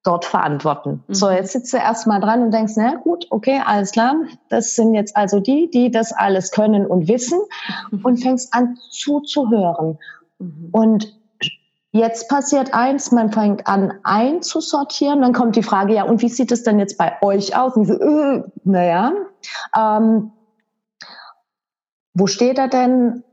dort 0.04 0.24
verantworten. 0.24 1.04
Mhm. 1.08 1.14
So, 1.14 1.30
jetzt 1.30 1.52
sitzt 1.52 1.74
du 1.74 1.78
erstmal 1.78 2.22
dran 2.22 2.44
und 2.44 2.52
denkst, 2.52 2.74
na 2.78 2.96
gut, 2.96 3.28
okay, 3.32 3.62
alles 3.66 3.92
klar, 3.92 4.16
das 4.50 4.76
sind 4.76 4.94
jetzt 4.94 5.18
also 5.18 5.40
die, 5.40 5.70
die 5.70 5.92
das 5.92 6.14
alles 6.14 6.52
können 6.52 6.86
und 6.86 7.08
wissen 7.08 7.40
mhm. 7.92 8.06
und 8.06 8.18
fängst 8.18 8.54
an 8.54 8.78
zuzuhören. 8.92 9.98
Mhm. 10.40 10.70
Und 10.72 11.20
jetzt 11.92 12.30
passiert 12.30 12.74
eins, 12.74 13.12
man 13.12 13.32
fängt 13.32 13.68
an 13.68 13.94
einzusortieren, 14.04 15.22
dann 15.22 15.34
kommt 15.34 15.56
die 15.56 15.64
Frage, 15.64 15.96
ja, 15.96 16.04
und 16.04 16.22
wie 16.22 16.30
sieht 16.30 16.52
es 16.52 16.64
denn 16.64 16.80
jetzt 16.80 16.98
bei 16.98 17.14
euch 17.22 17.58
aus? 17.58 17.76
Und 17.76 17.86
so, 17.86 17.94
äh, 17.94 18.44
naja, 18.64 19.12
ähm, 19.76 20.32
wo 22.16 22.28
steht 22.28 22.58
er 22.58 22.70
denn? 22.70 23.24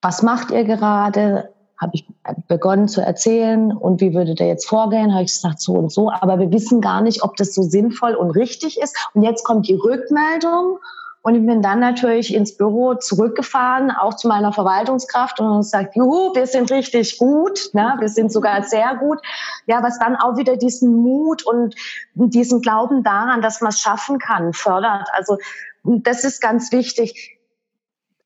Was 0.00 0.22
macht 0.22 0.50
ihr 0.50 0.64
gerade? 0.64 1.50
Habe 1.78 1.92
ich 1.94 2.06
begonnen 2.46 2.86
zu 2.86 3.00
erzählen 3.00 3.76
und 3.76 4.00
wie 4.00 4.14
würde 4.14 4.36
der 4.36 4.46
jetzt 4.46 4.68
vorgehen? 4.68 5.12
Habe 5.12 5.24
ich 5.24 5.32
gesagt, 5.32 5.60
so 5.60 5.72
und 5.72 5.92
so. 5.92 6.12
Aber 6.12 6.38
wir 6.38 6.52
wissen 6.52 6.80
gar 6.80 7.00
nicht, 7.00 7.24
ob 7.24 7.36
das 7.36 7.54
so 7.54 7.62
sinnvoll 7.62 8.14
und 8.14 8.30
richtig 8.30 8.80
ist. 8.80 8.96
Und 9.14 9.22
jetzt 9.22 9.44
kommt 9.44 9.66
die 9.68 9.74
Rückmeldung. 9.74 10.78
Und 11.22 11.36
ich 11.36 11.46
bin 11.46 11.62
dann 11.62 11.80
natürlich 11.80 12.34
ins 12.34 12.56
Büro 12.56 12.94
zurückgefahren, 12.94 13.90
auch 13.92 14.14
zu 14.14 14.26
meiner 14.26 14.52
Verwaltungskraft 14.52 15.40
und 15.40 15.62
sagt, 15.62 15.94
juhu, 15.96 16.34
wir 16.34 16.46
sind 16.46 16.70
richtig 16.72 17.18
gut, 17.18 17.70
ne? 17.74 17.94
wir 18.00 18.08
sind 18.08 18.32
sogar 18.32 18.64
sehr 18.64 18.96
gut. 18.96 19.18
Ja, 19.66 19.82
was 19.84 20.00
dann 20.00 20.16
auch 20.16 20.36
wieder 20.36 20.56
diesen 20.56 20.96
Mut 20.96 21.44
und 21.44 21.76
diesen 22.14 22.60
Glauben 22.60 23.04
daran, 23.04 23.40
dass 23.40 23.60
man 23.60 23.70
es 23.70 23.78
schaffen 23.78 24.18
kann, 24.18 24.52
fördert. 24.52 25.08
Also 25.12 25.38
das 25.84 26.24
ist 26.24 26.40
ganz 26.40 26.72
wichtig 26.72 27.38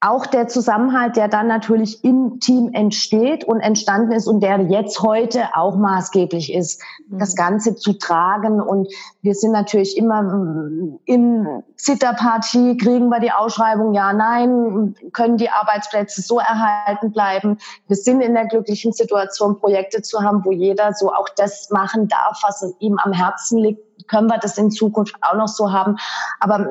auch 0.06 0.26
der 0.26 0.48
Zusammenhalt, 0.48 1.16
der 1.16 1.28
dann 1.28 1.48
natürlich 1.48 2.04
im 2.04 2.38
Team 2.40 2.70
entsteht 2.72 3.44
und 3.44 3.60
entstanden 3.60 4.12
ist 4.12 4.26
und 4.26 4.40
der 4.40 4.60
jetzt 4.62 5.00
heute 5.00 5.48
auch 5.54 5.76
maßgeblich 5.76 6.52
ist, 6.52 6.82
mhm. 7.08 7.18
das 7.18 7.34
Ganze 7.34 7.74
zu 7.74 7.92
tragen. 7.94 8.60
Und 8.60 8.88
wir 9.22 9.34
sind 9.34 9.52
natürlich 9.52 9.96
immer 9.96 10.22
mm, 10.22 11.00
im 11.04 11.62
Zitterpartie, 11.76 12.76
kriegen 12.76 13.08
wir 13.08 13.20
die 13.20 13.32
Ausschreibung, 13.32 13.94
ja, 13.94 14.12
nein, 14.12 14.94
können 15.12 15.36
die 15.36 15.50
Arbeitsplätze 15.50 16.22
so 16.22 16.38
erhalten 16.38 17.12
bleiben. 17.12 17.58
Wir 17.86 17.96
sind 17.96 18.20
in 18.20 18.34
der 18.34 18.46
glücklichen 18.46 18.92
Situation, 18.92 19.58
Projekte 19.58 20.02
zu 20.02 20.22
haben, 20.22 20.44
wo 20.44 20.52
jeder 20.52 20.92
so 20.92 21.12
auch 21.12 21.28
das 21.36 21.70
machen 21.70 22.08
darf, 22.08 22.40
was 22.42 22.74
ihm 22.78 22.98
am 23.02 23.12
Herzen 23.12 23.58
liegt 23.58 23.85
können 24.08 24.28
wir 24.28 24.38
das 24.38 24.58
in 24.58 24.70
Zukunft 24.70 25.16
auch 25.22 25.36
noch 25.36 25.48
so 25.48 25.72
haben. 25.72 25.96
Aber 26.40 26.68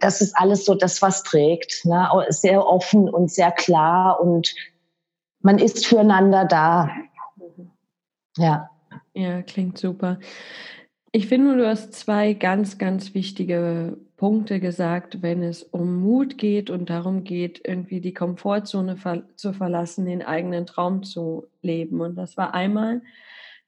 das 0.00 0.20
ist 0.20 0.36
alles 0.36 0.64
so 0.64 0.74
das, 0.74 1.02
was 1.02 1.22
trägt. 1.22 1.84
Ne? 1.84 2.08
Sehr 2.28 2.66
offen 2.66 3.08
und 3.08 3.30
sehr 3.30 3.52
klar 3.52 4.20
und 4.20 4.54
man 5.40 5.58
ist 5.58 5.86
füreinander 5.86 6.44
da. 6.44 6.90
Ja. 8.36 8.70
Ja, 9.14 9.42
klingt 9.42 9.78
super. 9.78 10.18
Ich 11.12 11.28
finde, 11.28 11.56
du 11.56 11.66
hast 11.66 11.94
zwei 11.94 12.34
ganz, 12.34 12.76
ganz 12.76 13.14
wichtige 13.14 13.96
Punkte 14.16 14.60
gesagt, 14.60 15.22
wenn 15.22 15.42
es 15.42 15.62
um 15.62 16.00
Mut 16.00 16.36
geht 16.36 16.68
und 16.68 16.90
darum 16.90 17.24
geht, 17.24 17.60
irgendwie 17.64 18.00
die 18.00 18.12
Komfortzone 18.12 18.96
ver 18.96 19.22
zu 19.36 19.52
verlassen, 19.52 20.06
den 20.06 20.22
eigenen 20.22 20.66
Traum 20.66 21.02
zu 21.02 21.46
leben. 21.62 22.00
Und 22.00 22.16
das 22.16 22.36
war 22.36 22.54
einmal, 22.54 23.02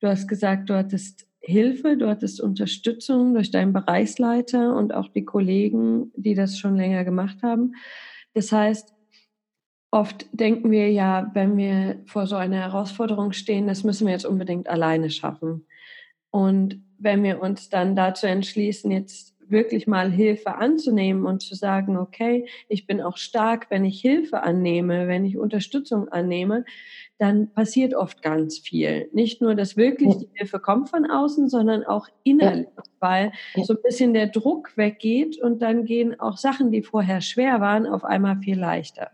du 0.01 0.09
hast 0.09 0.27
gesagt, 0.27 0.69
du 0.69 0.77
hattest 0.77 1.28
Hilfe, 1.49 1.97
du 1.97 2.09
hattest 2.09 2.43
Unterstützung 2.43 3.33
durch 3.33 3.51
deinen 3.51 3.73
Bereichsleiter 3.73 4.77
und 4.77 4.93
auch 4.93 5.09
die 5.09 5.25
Kollegen, 5.25 6.13
die 6.15 6.35
das 6.35 6.59
schon 6.59 6.77
länger 6.77 7.05
gemacht 7.05 7.43
haben. 7.43 7.75
Das 8.35 8.53
heißt, 8.53 8.93
oft 9.91 10.27
denken 10.33 10.71
wir 10.71 10.91
ja, 10.93 11.31
wenn 11.33 11.57
wir 11.57 12.03
vor 12.05 12.27
so 12.27 12.37
einer 12.37 12.59
Herausforderung 12.59 13.33
stehen, 13.33 13.67
das 13.67 13.83
müssen 13.83 14.07
wir 14.07 14.13
jetzt 14.13 14.27
unbedingt 14.27 14.69
alleine 14.69 15.09
schaffen. 15.09 15.65
Und 16.31 16.83
wenn 16.99 17.23
wir 17.23 17.41
uns 17.41 17.71
dann 17.71 17.97
dazu 17.97 18.27
entschließen, 18.27 18.91
jetzt 18.91 19.35
wirklich 19.51 19.87
mal 19.87 20.11
Hilfe 20.11 20.57
anzunehmen 20.57 21.27
und 21.27 21.41
zu 21.41 21.55
sagen, 21.55 21.97
okay, 21.97 22.47
ich 22.69 22.87
bin 22.87 23.01
auch 23.01 23.17
stark, 23.17 23.67
wenn 23.71 23.85
ich 23.85 24.01
Hilfe 24.01 24.43
annehme, 24.43 25.09
wenn 25.09 25.25
ich 25.25 25.37
Unterstützung 25.37 26.09
annehme, 26.09 26.65
dann 27.19 27.53
passiert 27.53 27.95
oft 27.95 28.23
ganz 28.23 28.59
viel. 28.59 29.09
Nicht 29.13 29.43
nur, 29.43 29.55
dass 29.55 29.77
wirklich 29.77 30.17
die 30.19 30.29
Hilfe 30.35 30.61
kommt 30.61 30.89
von 30.89 31.11
außen, 31.11 31.49
sondern 31.49 31.85
auch 31.85 32.09
innerlich, 32.23 32.69
weil 33.01 33.33
so 33.65 33.75
ein 33.75 33.83
bisschen 33.83 34.15
der 34.15 34.29
Druck 34.29 34.77
weggeht 34.77 35.41
und 35.43 35.61
dann 35.61 35.85
gehen 35.85 36.19
auch 36.21 36.37
Sachen, 36.37 36.71
die 36.71 36.83
vorher 36.83 37.21
schwer 37.21 37.61
waren, 37.61 37.87
auf 37.87 38.05
einmal 38.05 38.39
viel 38.39 38.59
leichter. 38.59 39.11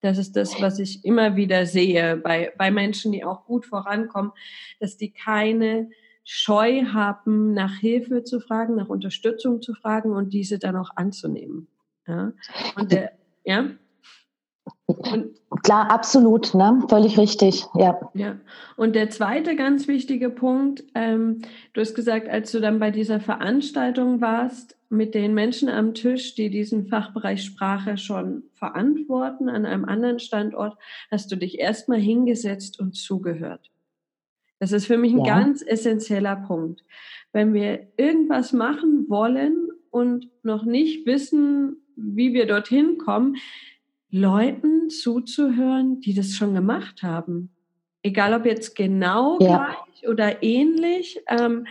Das 0.00 0.18
ist 0.18 0.36
das, 0.36 0.60
was 0.60 0.78
ich 0.78 1.04
immer 1.04 1.36
wieder 1.36 1.66
sehe 1.66 2.16
bei, 2.16 2.52
bei 2.58 2.70
Menschen, 2.70 3.12
die 3.12 3.24
auch 3.24 3.44
gut 3.44 3.64
vorankommen, 3.64 4.32
dass 4.78 4.96
die 4.96 5.10
keine 5.10 5.88
Scheu 6.28 6.86
haben, 6.86 7.54
nach 7.54 7.76
Hilfe 7.76 8.24
zu 8.24 8.40
fragen, 8.40 8.74
nach 8.74 8.88
Unterstützung 8.88 9.62
zu 9.62 9.74
fragen 9.74 10.10
und 10.10 10.34
diese 10.34 10.58
dann 10.58 10.74
auch 10.74 10.90
anzunehmen. 10.96 11.68
Ja? 12.06 12.32
Und 12.74 12.90
der, 12.90 13.12
ja? 13.44 13.70
Und, 14.86 15.36
Klar, 15.62 15.90
absolut, 15.90 16.52
ne? 16.54 16.82
völlig 16.88 17.16
richtig, 17.16 17.64
ja. 17.74 17.98
Ja. 18.14 18.36
Und 18.76 18.96
der 18.96 19.08
zweite 19.10 19.54
ganz 19.54 19.86
wichtige 19.86 20.28
Punkt, 20.28 20.82
ähm, 20.96 21.42
du 21.72 21.80
hast 21.80 21.94
gesagt, 21.94 22.28
als 22.28 22.50
du 22.50 22.60
dann 22.60 22.80
bei 22.80 22.90
dieser 22.90 23.20
Veranstaltung 23.20 24.20
warst, 24.20 24.76
mit 24.88 25.14
den 25.14 25.32
Menschen 25.32 25.68
am 25.68 25.94
Tisch, 25.94 26.34
die 26.34 26.50
diesen 26.50 26.86
Fachbereich 26.86 27.44
Sprache 27.44 27.98
schon 27.98 28.44
verantworten 28.54 29.48
an 29.48 29.64
einem 29.64 29.84
anderen 29.84 30.18
Standort, 30.18 30.76
hast 31.10 31.30
du 31.30 31.36
dich 31.36 31.60
erstmal 31.60 31.98
hingesetzt 31.98 32.80
und 32.80 32.94
zugehört. 32.94 33.70
Das 34.58 34.72
ist 34.72 34.86
für 34.86 34.96
mich 34.96 35.12
ein 35.12 35.24
ja. 35.24 35.38
ganz 35.38 35.62
essentieller 35.62 36.36
Punkt. 36.36 36.82
Wenn 37.32 37.52
wir 37.52 37.88
irgendwas 37.96 38.52
machen 38.52 39.06
wollen 39.08 39.68
und 39.90 40.28
noch 40.42 40.64
nicht 40.64 41.06
wissen, 41.06 41.76
wie 41.96 42.32
wir 42.32 42.46
dorthin 42.46 42.98
kommen, 42.98 43.36
Leuten 44.10 44.88
zuzuhören, 44.88 46.00
die 46.00 46.14
das 46.14 46.32
schon 46.32 46.54
gemacht 46.54 47.02
haben. 47.02 47.50
Egal 48.02 48.34
ob 48.34 48.46
jetzt 48.46 48.76
genau 48.76 49.38
ja. 49.40 49.46
gleich 49.46 50.08
oder 50.08 50.42
ähnlich, 50.42 51.20
ähm, 51.28 51.66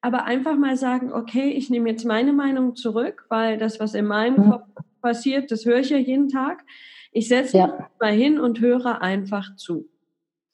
aber 0.00 0.24
einfach 0.24 0.56
mal 0.56 0.76
sagen, 0.76 1.12
okay, 1.12 1.50
ich 1.50 1.68
nehme 1.68 1.90
jetzt 1.90 2.04
meine 2.04 2.32
Meinung 2.32 2.76
zurück, 2.76 3.26
weil 3.28 3.58
das, 3.58 3.80
was 3.80 3.94
in 3.94 4.06
meinem 4.06 4.46
mhm. 4.46 4.50
Kopf 4.50 4.64
passiert, 5.02 5.50
das 5.50 5.64
höre 5.64 5.80
ich 5.80 5.90
ja 5.90 5.98
jeden 5.98 6.28
Tag. 6.28 6.64
Ich 7.12 7.28
setze 7.28 7.58
ja. 7.58 7.66
mich 7.66 7.86
mal 8.00 8.12
hin 8.12 8.38
und 8.38 8.60
höre 8.60 9.02
einfach 9.02 9.56
zu 9.56 9.88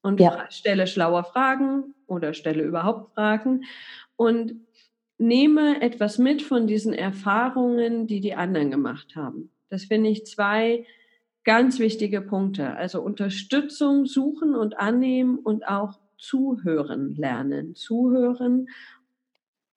und 0.03 0.21
ja. 0.21 0.47
stelle 0.51 0.87
schlaue 0.87 1.25
Fragen 1.25 1.95
oder 2.07 2.35
stelle 2.35 2.63
überhaupt 2.63 3.15
Fragen 3.15 3.65
und 4.17 4.55
nehme 5.19 5.81
etwas 5.81 6.19
mit 6.19 6.43
von 6.43 6.67
diesen 6.67 6.93
Erfahrungen, 6.93 8.07
die 8.07 8.21
die 8.21 8.35
anderen 8.35 8.71
gemacht 8.71 9.15
haben. 9.17 9.51
Das 9.69 9.85
finde 9.85 10.11
ich 10.11 10.27
zwei 10.27 10.85
ganz 11.45 11.79
wichtige 11.79 12.21
Punkte. 12.21 12.75
Also 12.75 13.01
Unterstützung 13.01 14.07
suchen 14.07 14.55
und 14.55 14.79
annehmen 14.79 15.39
und 15.39 15.67
auch 15.67 15.99
zuhören 16.19 17.15
lernen. 17.17 17.75
Zuhören 17.75 18.69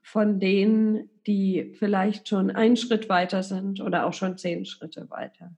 von 0.02 0.40
denen, 0.40 1.10
die 1.26 1.74
vielleicht 1.80 2.28
schon 2.28 2.52
einen 2.52 2.78
Schritt 2.78 3.10
weiter 3.10 3.42
sind 3.42 3.82
oder 3.82 4.06
auch 4.06 4.14
schon 4.14 4.38
zehn 4.38 4.66
Schritte 4.66 5.10
weiter. 5.10 5.52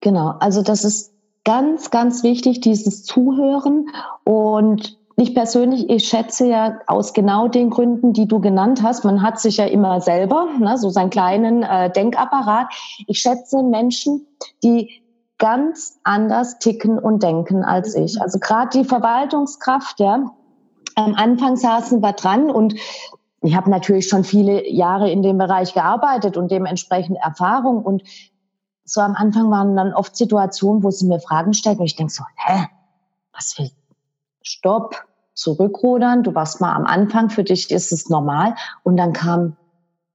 Genau, 0.00 0.30
also 0.40 0.62
das 0.62 0.84
ist 0.84 1.14
ganz, 1.48 1.90
ganz 1.90 2.22
wichtig, 2.22 2.60
dieses 2.60 3.04
Zuhören. 3.04 3.86
Und 4.24 4.98
ich 5.16 5.34
persönlich, 5.34 5.88
ich 5.88 6.06
schätze 6.06 6.46
ja 6.46 6.78
aus 6.86 7.14
genau 7.14 7.48
den 7.48 7.70
Gründen, 7.70 8.12
die 8.12 8.28
du 8.28 8.38
genannt 8.38 8.82
hast. 8.82 9.02
Man 9.02 9.22
hat 9.22 9.40
sich 9.40 9.56
ja 9.56 9.64
immer 9.64 10.02
selber, 10.02 10.48
ne, 10.58 10.76
so 10.76 10.90
seinen 10.90 11.08
kleinen 11.08 11.62
äh, 11.62 11.90
Denkapparat. 11.90 12.66
Ich 13.06 13.20
schätze 13.20 13.62
Menschen, 13.62 14.26
die 14.62 14.90
ganz 15.38 15.98
anders 16.04 16.58
ticken 16.58 16.98
und 16.98 17.22
denken 17.22 17.64
als 17.64 17.94
ich. 17.94 18.16
Mhm. 18.16 18.20
Also 18.20 18.38
gerade 18.40 18.78
die 18.78 18.84
Verwaltungskraft, 18.84 20.00
ja. 20.00 20.30
Am 20.96 21.14
Anfang 21.14 21.56
saßen 21.56 22.02
wir 22.02 22.12
dran 22.12 22.50
und 22.50 22.74
ich 23.40 23.56
habe 23.56 23.70
natürlich 23.70 24.06
schon 24.06 24.22
viele 24.22 24.68
Jahre 24.68 25.10
in 25.10 25.22
dem 25.22 25.38
Bereich 25.38 25.72
gearbeitet 25.72 26.36
und 26.36 26.50
dementsprechend 26.50 27.16
Erfahrung. 27.22 27.82
Und 27.82 28.02
so 28.88 29.00
am 29.02 29.14
Anfang 29.14 29.50
waren 29.50 29.76
dann 29.76 29.92
oft 29.92 30.16
Situationen, 30.16 30.82
wo 30.82 30.90
sie 30.90 31.06
mir 31.06 31.20
Fragen 31.20 31.52
stellt 31.52 31.78
und 31.78 31.84
ich 31.84 31.96
denke 31.96 32.12
so, 32.12 32.24
hä, 32.36 32.66
was 33.34 33.58
will, 33.58 33.70
stopp, 34.42 35.04
zurückrudern, 35.34 36.22
du 36.22 36.34
warst 36.34 36.60
mal 36.60 36.74
am 36.74 36.86
Anfang, 36.86 37.28
für 37.30 37.44
dich 37.44 37.70
ist 37.70 37.92
es 37.92 38.08
normal. 38.08 38.54
Und 38.82 38.96
dann 38.96 39.12
kam, 39.12 39.56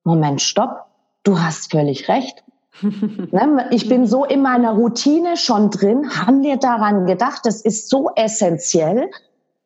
Moment, 0.04 0.42
stopp, 0.42 0.88
du 1.24 1.40
hast 1.40 1.72
völlig 1.72 2.10
recht. 2.10 2.44
Ne, 2.82 3.68
ich 3.70 3.88
bin 3.88 4.08
so 4.08 4.26
in 4.26 4.42
meiner 4.42 4.72
Routine 4.72 5.38
schon 5.38 5.70
drin, 5.70 6.10
haben 6.10 6.42
wir 6.42 6.58
daran 6.58 7.06
gedacht, 7.06 7.42
das 7.44 7.62
ist 7.62 7.88
so 7.88 8.10
essentiell. 8.16 9.12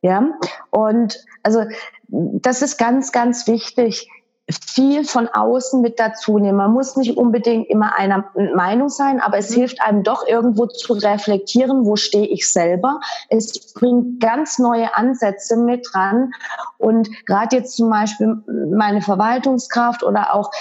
Ja, 0.01 0.27
und 0.71 1.17
also 1.41 1.63
das 2.09 2.61
ist 2.61 2.77
ganz, 2.77 3.13
ganz 3.13 3.47
wichtig 3.47 4.09
viel 4.49 5.03
von 5.03 5.27
außen 5.27 5.81
mit 5.81 5.99
dazu 5.99 6.39
nehmen. 6.39 6.57
Man 6.57 6.71
muss 6.71 6.95
nicht 6.95 7.17
unbedingt 7.17 7.69
immer 7.69 7.95
einer 7.95 8.25
Meinung 8.55 8.87
sein, 8.87 9.19
aber 9.19 9.37
es 9.37 9.49
mhm. 9.49 9.55
hilft 9.55 9.81
einem 9.81 10.03
doch 10.03 10.25
irgendwo 10.25 10.67
zu 10.67 10.93
reflektieren, 10.93 11.85
wo 11.85 11.97
stehe 11.97 12.27
ich 12.27 12.51
selber. 12.51 13.01
Es 13.29 13.73
bringt 13.73 14.21
ganz 14.21 14.57
neue 14.57 14.95
Ansätze 14.95 15.57
mit 15.57 15.87
dran. 15.91 16.31
Und 16.77 17.09
gerade 17.25 17.57
jetzt 17.57 17.75
zum 17.75 17.89
Beispiel 17.89 18.41
meine 18.73 19.01
Verwaltungskraft 19.01 20.03
oder 20.03 20.33
auch 20.33 20.51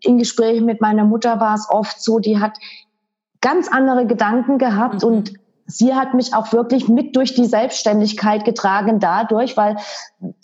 in 0.00 0.18
Gesprächen 0.18 0.66
mit 0.66 0.80
meiner 0.80 1.04
Mutter 1.04 1.40
war 1.40 1.54
es 1.54 1.66
oft 1.70 2.02
so, 2.02 2.18
die 2.18 2.38
hat 2.38 2.58
ganz 3.40 3.68
andere 3.68 4.06
Gedanken 4.06 4.58
gehabt 4.58 5.02
mhm. 5.02 5.08
und 5.08 5.43
sie 5.66 5.94
hat 5.94 6.14
mich 6.14 6.34
auch 6.34 6.52
wirklich 6.52 6.88
mit 6.88 7.16
durch 7.16 7.34
die 7.34 7.46
Selbstständigkeit 7.46 8.44
getragen 8.44 9.00
dadurch, 9.00 9.56
weil 9.56 9.76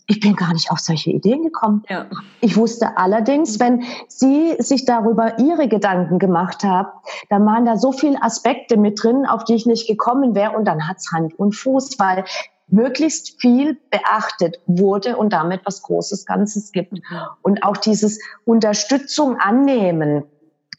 ich 0.06 0.20
bin 0.20 0.34
gar 0.34 0.52
nicht 0.52 0.70
auf 0.70 0.78
solche 0.78 1.10
Ideen 1.10 1.42
gekommen. 1.42 1.84
Ja. 1.88 2.06
Ich 2.40 2.56
wusste 2.56 2.96
allerdings, 2.96 3.60
wenn 3.60 3.84
sie 4.08 4.56
sich 4.58 4.84
darüber 4.84 5.38
ihre 5.38 5.68
Gedanken 5.68 6.18
gemacht 6.18 6.64
hat, 6.64 6.92
dann 7.28 7.44
waren 7.46 7.64
da 7.64 7.76
so 7.76 7.92
viele 7.92 8.22
Aspekte 8.22 8.76
mit 8.76 9.02
drin, 9.02 9.26
auf 9.26 9.44
die 9.44 9.54
ich 9.54 9.66
nicht 9.66 9.86
gekommen 9.86 10.34
wäre 10.34 10.56
und 10.56 10.64
dann 10.64 10.88
hat's 10.88 11.12
Hand 11.12 11.38
und 11.38 11.54
Fuß, 11.54 11.98
weil 11.98 12.24
möglichst 12.68 13.40
viel 13.40 13.78
beachtet 13.90 14.58
wurde 14.66 15.16
und 15.16 15.32
damit 15.32 15.62
was 15.64 15.82
Großes 15.82 16.24
Ganzes 16.24 16.72
gibt. 16.72 16.92
Mhm. 16.92 16.98
Und 17.42 17.62
auch 17.64 17.76
dieses 17.76 18.20
Unterstützung 18.44 19.36
annehmen 19.38 20.24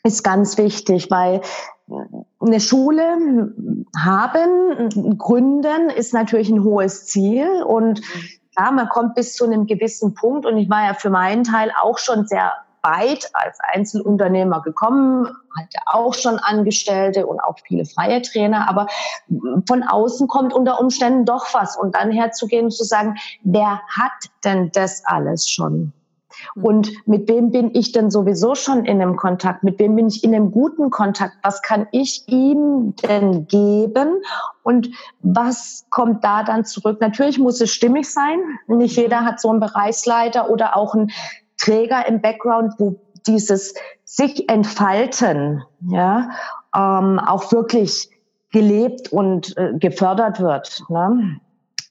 ist 0.03 0.23
ganz 0.23 0.57
wichtig, 0.57 1.11
weil 1.11 1.41
eine 2.41 2.59
Schule 2.59 3.53
haben, 3.97 5.17
gründen, 5.17 5.89
ist 5.89 6.13
natürlich 6.13 6.49
ein 6.49 6.63
hohes 6.63 7.05
Ziel. 7.05 7.63
Und 7.63 8.01
ja, 8.57 8.71
man 8.71 8.89
kommt 8.89 9.15
bis 9.15 9.35
zu 9.35 9.45
einem 9.45 9.67
gewissen 9.67 10.13
Punkt. 10.13 10.45
Und 10.45 10.57
ich 10.57 10.69
war 10.69 10.85
ja 10.85 10.93
für 10.93 11.09
meinen 11.09 11.43
Teil 11.43 11.71
auch 11.81 11.97
schon 11.97 12.25
sehr 12.27 12.51
weit 12.83 13.29
als 13.33 13.59
Einzelunternehmer 13.73 14.61
gekommen, 14.61 15.25
hatte 15.57 15.77
auch 15.85 16.13
schon 16.13 16.39
Angestellte 16.39 17.27
und 17.27 17.39
auch 17.39 17.57
viele 17.67 17.85
freie 17.85 18.21
Trainer, 18.21 18.67
aber 18.67 18.87
von 19.67 19.83
außen 19.83 20.27
kommt 20.27 20.53
unter 20.53 20.79
Umständen 20.79 21.25
doch 21.25 21.53
was. 21.53 21.77
Und 21.77 21.95
dann 21.95 22.11
herzugehen 22.11 22.65
und 22.65 22.71
zu 22.71 22.83
sagen, 22.83 23.17
wer 23.43 23.81
hat 23.87 24.11
denn 24.43 24.71
das 24.73 25.03
alles 25.05 25.47
schon? 25.49 25.93
Mhm. 26.55 26.63
Und 26.63 27.07
mit 27.07 27.27
wem 27.27 27.51
bin 27.51 27.73
ich 27.73 27.91
denn 27.91 28.11
sowieso 28.11 28.55
schon 28.55 28.85
in 28.85 29.01
einem 29.01 29.15
Kontakt? 29.15 29.63
Mit 29.63 29.79
wem 29.79 29.95
bin 29.95 30.07
ich 30.07 30.23
in 30.23 30.33
einem 30.33 30.51
guten 30.51 30.89
Kontakt? 30.89 31.35
Was 31.43 31.61
kann 31.61 31.87
ich 31.91 32.23
ihm 32.27 32.95
denn 33.03 33.47
geben? 33.47 34.21
Und 34.63 34.89
was 35.21 35.85
kommt 35.89 36.23
da 36.23 36.43
dann 36.43 36.65
zurück? 36.65 36.99
Natürlich 37.01 37.39
muss 37.39 37.61
es 37.61 37.71
stimmig 37.71 38.11
sein. 38.11 38.39
Nicht 38.67 38.97
jeder 38.97 39.25
hat 39.25 39.39
so 39.39 39.49
einen 39.49 39.59
Bereichsleiter 39.59 40.49
oder 40.49 40.75
auch 40.75 40.93
einen 40.93 41.11
Träger 41.57 42.07
im 42.07 42.21
Background, 42.21 42.73
wo 42.77 42.99
dieses 43.27 43.73
sich 44.03 44.49
entfalten, 44.49 45.63
ja, 45.87 46.29
ähm, 46.75 47.19
auch 47.19 47.51
wirklich 47.51 48.09
gelebt 48.51 49.11
und 49.11 49.55
äh, 49.57 49.73
gefördert 49.77 50.39
wird. 50.39 50.83
Ne? 50.89 51.39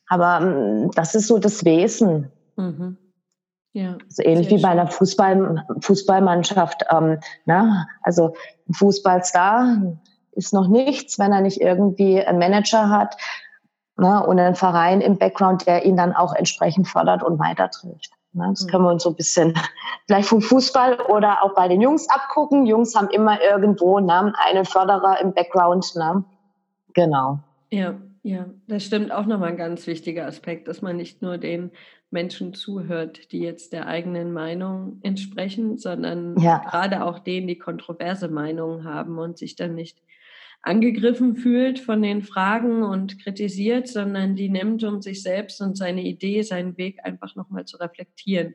Aber 0.08 0.40
ähm, 0.42 0.90
das 0.94 1.14
ist 1.14 1.28
so 1.28 1.38
das 1.38 1.64
Wesen. 1.64 2.30
Mhm. 2.56 2.98
Ja, 3.72 3.98
also 4.04 4.22
ähnlich 4.24 4.50
wie 4.50 4.60
bei 4.60 4.68
einer 4.68 4.88
Fußball, 4.88 5.64
Fußballmannschaft. 5.80 6.84
Ähm, 6.90 7.20
ne? 7.44 7.86
Also 8.02 8.34
ein 8.68 8.74
Fußballstar 8.74 9.98
ist 10.32 10.52
noch 10.52 10.68
nichts, 10.68 11.18
wenn 11.18 11.32
er 11.32 11.40
nicht 11.40 11.60
irgendwie 11.60 12.20
einen 12.20 12.38
Manager 12.38 12.88
hat 12.88 13.16
ne? 13.96 14.26
und 14.26 14.40
einen 14.40 14.56
Verein 14.56 15.00
im 15.00 15.18
Background, 15.18 15.66
der 15.66 15.84
ihn 15.84 15.96
dann 15.96 16.14
auch 16.14 16.34
entsprechend 16.34 16.88
fördert 16.88 17.22
und 17.22 17.38
weiterträgt. 17.38 18.10
Ne? 18.32 18.46
Das 18.50 18.66
können 18.66 18.84
wir 18.84 18.90
uns 18.90 19.04
so 19.04 19.10
ein 19.10 19.16
bisschen 19.16 19.54
gleich 20.08 20.26
vom 20.26 20.40
Fußball 20.40 21.00
oder 21.02 21.42
auch 21.42 21.54
bei 21.54 21.68
den 21.68 21.80
Jungs 21.80 22.08
abgucken. 22.08 22.66
Jungs 22.66 22.96
haben 22.96 23.08
immer 23.10 23.40
irgendwo 23.40 24.00
ne, 24.00 24.32
einen 24.44 24.64
Förderer 24.64 25.20
im 25.20 25.32
Background. 25.32 25.94
Ne? 25.94 26.24
Genau. 26.94 27.38
Ja, 27.70 27.94
ja, 28.22 28.46
das 28.66 28.84
stimmt 28.84 29.12
auch 29.12 29.26
nochmal 29.26 29.50
ein 29.50 29.56
ganz 29.56 29.86
wichtiger 29.86 30.26
Aspekt, 30.26 30.68
dass 30.68 30.82
man 30.82 30.96
nicht 30.96 31.22
nur 31.22 31.38
den 31.38 31.70
Menschen 32.10 32.54
zuhört, 32.54 33.32
die 33.32 33.40
jetzt 33.40 33.72
der 33.72 33.86
eigenen 33.86 34.32
Meinung 34.32 34.98
entsprechen, 35.02 35.78
sondern 35.78 36.38
ja. 36.38 36.58
gerade 36.58 37.04
auch 37.04 37.20
denen, 37.20 37.46
die 37.46 37.58
kontroverse 37.58 38.28
Meinungen 38.28 38.84
haben 38.84 39.18
und 39.18 39.38
sich 39.38 39.56
dann 39.56 39.74
nicht 39.74 40.02
angegriffen 40.62 41.36
fühlt 41.36 41.78
von 41.78 42.02
den 42.02 42.22
Fragen 42.22 42.82
und 42.82 43.22
kritisiert, 43.22 43.88
sondern 43.88 44.36
die 44.36 44.50
nimmt, 44.50 44.84
um 44.84 45.00
sich 45.00 45.22
selbst 45.22 45.60
und 45.60 45.76
seine 45.76 46.02
Idee, 46.02 46.42
seinen 46.42 46.76
Weg 46.76 46.98
einfach 47.04 47.34
nochmal 47.34 47.64
zu 47.64 47.78
reflektieren, 47.78 48.54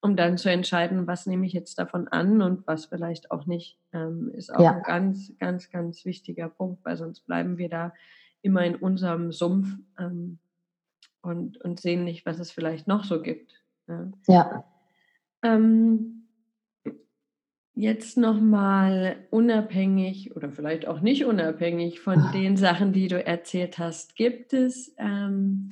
um 0.00 0.16
dann 0.16 0.36
zu 0.36 0.50
entscheiden, 0.50 1.06
was 1.06 1.26
nehme 1.26 1.46
ich 1.46 1.52
jetzt 1.52 1.78
davon 1.78 2.08
an 2.08 2.42
und 2.42 2.66
was 2.66 2.86
vielleicht 2.86 3.30
auch 3.30 3.46
nicht, 3.46 3.78
ähm, 3.92 4.30
ist 4.34 4.54
auch 4.54 4.62
ja. 4.62 4.72
ein 4.72 4.82
ganz, 4.82 5.32
ganz, 5.38 5.70
ganz 5.70 6.04
wichtiger 6.04 6.48
Punkt, 6.48 6.84
weil 6.84 6.96
sonst 6.96 7.20
bleiben 7.20 7.56
wir 7.56 7.70
da 7.70 7.94
immer 8.42 8.64
in 8.64 8.76
unserem 8.76 9.32
Sumpf 9.32 9.68
ähm, 9.98 10.38
und, 11.26 11.58
und 11.58 11.80
sehen 11.80 12.04
nicht, 12.04 12.24
was 12.26 12.38
es 12.38 12.50
vielleicht 12.50 12.86
noch 12.86 13.04
so 13.04 13.20
gibt. 13.20 13.62
Ja. 13.88 14.12
ja. 14.28 14.64
Ähm, 15.42 16.28
jetzt 17.74 18.16
nochmal 18.16 19.26
unabhängig 19.30 20.34
oder 20.34 20.50
vielleicht 20.50 20.88
auch 20.88 21.00
nicht 21.00 21.26
unabhängig 21.26 22.00
von 22.00 22.18
ah. 22.18 22.32
den 22.32 22.56
Sachen, 22.56 22.92
die 22.92 23.08
du 23.08 23.22
erzählt 23.22 23.78
hast, 23.78 24.16
gibt 24.16 24.54
es 24.54 24.94
ähm, 24.96 25.70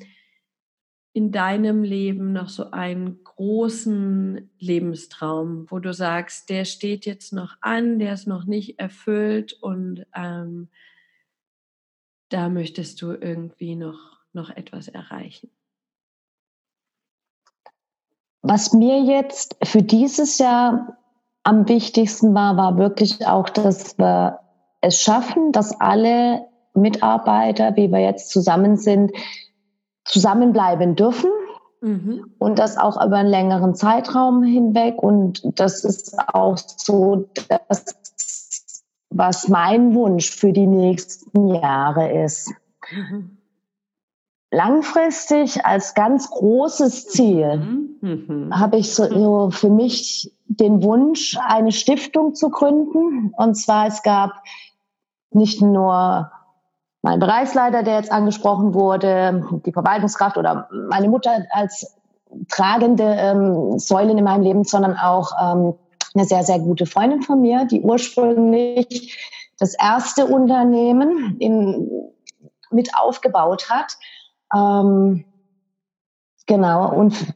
in 1.15 1.31
deinem 1.31 1.83
Leben 1.83 2.33
noch 2.33 2.49
so 2.49 2.73
einen 2.73 3.23
großen 3.23 4.51
Lebenstraum, 4.59 5.71
wo 5.71 5.79
du 5.79 5.95
sagst, 5.95 6.51
der 6.51 6.65
steht 6.65 7.07
jetzt 7.07 7.33
noch 7.33 7.57
an, 7.61 7.99
der 7.99 8.15
ist 8.15 8.27
noch 8.27 8.45
nicht 8.45 8.79
erfüllt 8.79 9.55
und 9.55 10.05
ähm, 10.15 10.69
da 12.29 12.49
möchtest 12.49 13.01
du 13.01 13.13
irgendwie 13.13 13.77
noch, 13.77 14.24
noch 14.35 14.51
etwas 14.51 14.89
erreichen? 14.89 15.51
Was 18.43 18.73
mir 18.73 19.03
jetzt 19.03 19.57
für 19.63 19.83
dieses 19.83 20.39
Jahr 20.39 20.99
am 21.45 21.69
wichtigsten 21.69 22.35
war, 22.35 22.57
war 22.57 22.77
wirklich 22.77 23.27
auch, 23.27 23.49
dass 23.49 23.97
wir 23.99 24.41
es 24.81 25.01
schaffen, 25.01 25.53
dass 25.53 25.81
alle 25.81 26.47
Mitarbeiter, 26.75 27.77
wie 27.77 27.91
wir 27.91 28.01
jetzt 28.01 28.31
zusammen 28.31 28.77
sind, 28.77 29.13
zusammenbleiben 30.05 30.97
dürfen. 30.97 31.31
Mhm. 31.81 32.35
Und 32.39 32.59
das 32.59 32.77
auch 32.77 33.03
über 33.03 33.17
einen 33.17 33.31
längeren 33.31 33.75
Zeitraum 33.75 34.43
hinweg. 34.43 35.03
Und 35.03 35.43
das 35.59 35.85
ist 35.85 36.19
auch 36.19 36.59
so, 36.59 37.29
dass 37.49 37.85
was 39.11 39.49
mein 39.49 39.95
Wunsch 39.95 40.31
für 40.31 40.53
die 40.53 40.67
nächsten 40.67 41.49
Jahre 41.49 42.25
ist. 42.25 42.53
Mhm. 42.91 43.39
Langfristig 44.55 45.67
als 45.67 45.95
ganz 45.95 46.31
großes 46.31 47.09
Ziel 47.09 47.57
mhm. 47.57 47.99
mhm. 48.01 48.59
habe 48.59 48.77
ich 48.77 48.95
so, 48.95 49.05
so 49.09 49.51
für 49.51 49.69
mich 49.69 50.33
den 50.47 50.83
Wunsch, 50.83 51.37
eine 51.45 51.73
Stiftung 51.73 52.35
zu 52.35 52.51
gründen. 52.51 53.35
Und 53.37 53.57
zwar, 53.57 53.89
es 53.89 54.03
gab 54.03 54.31
nicht 55.31 55.61
nur 55.61 56.31
mein 57.03 57.19
Bereichsleiter, 57.19 57.83
der 57.83 57.97
jetzt 57.97 58.13
angesprochen 58.13 58.75
wurde, 58.75 59.45
die 59.67 59.73
Verwaltungskraft 59.73 60.37
oder 60.37 60.69
meine 60.89 61.09
Mutter 61.09 61.33
als 61.51 61.97
tragende 62.49 63.05
ähm, 63.05 63.79
Säulen 63.79 64.17
in 64.17 64.25
meinem 64.25 64.43
Leben, 64.43 64.65
sondern 64.65 64.97
auch 64.97 65.33
ähm, 65.41 65.75
eine 66.15 66.25
sehr, 66.25 66.45
sehr 66.45 66.61
gute 66.61 66.87
Freundin 66.87 67.23
von 67.23 67.41
mir, 67.41 67.65
die 67.65 67.81
ursprünglich 67.81 69.19
das 69.59 69.75
erste 69.75 70.27
Unternehmen 70.27 71.37
in, 71.41 71.91
mit 72.71 72.91
aufgebaut 72.97 73.69
hat. 73.69 73.97
Ähm, 74.55 75.25
genau, 76.47 76.95
und 76.95 77.35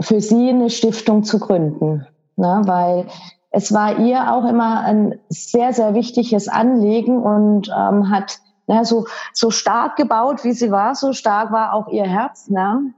für 0.00 0.20
sie 0.20 0.50
eine 0.50 0.70
Stiftung 0.70 1.24
zu 1.24 1.38
gründen. 1.38 2.06
Ne? 2.36 2.62
Weil 2.64 3.06
es 3.50 3.72
war 3.72 3.98
ihr 3.98 4.32
auch 4.32 4.44
immer 4.44 4.80
ein 4.80 5.18
sehr, 5.28 5.72
sehr 5.72 5.94
wichtiges 5.94 6.48
Anliegen 6.48 7.22
und 7.22 7.68
ähm, 7.68 8.10
hat 8.10 8.38
ne, 8.66 8.84
so, 8.84 9.06
so 9.32 9.50
stark 9.50 9.96
gebaut, 9.96 10.44
wie 10.44 10.52
sie 10.52 10.70
war, 10.70 10.94
so 10.94 11.12
stark 11.12 11.52
war 11.52 11.72
auch 11.72 11.88
ihr 11.88 12.04
Herz. 12.04 12.48
Ne? 12.48 12.92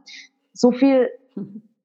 So 0.52 0.72
viel 0.72 1.08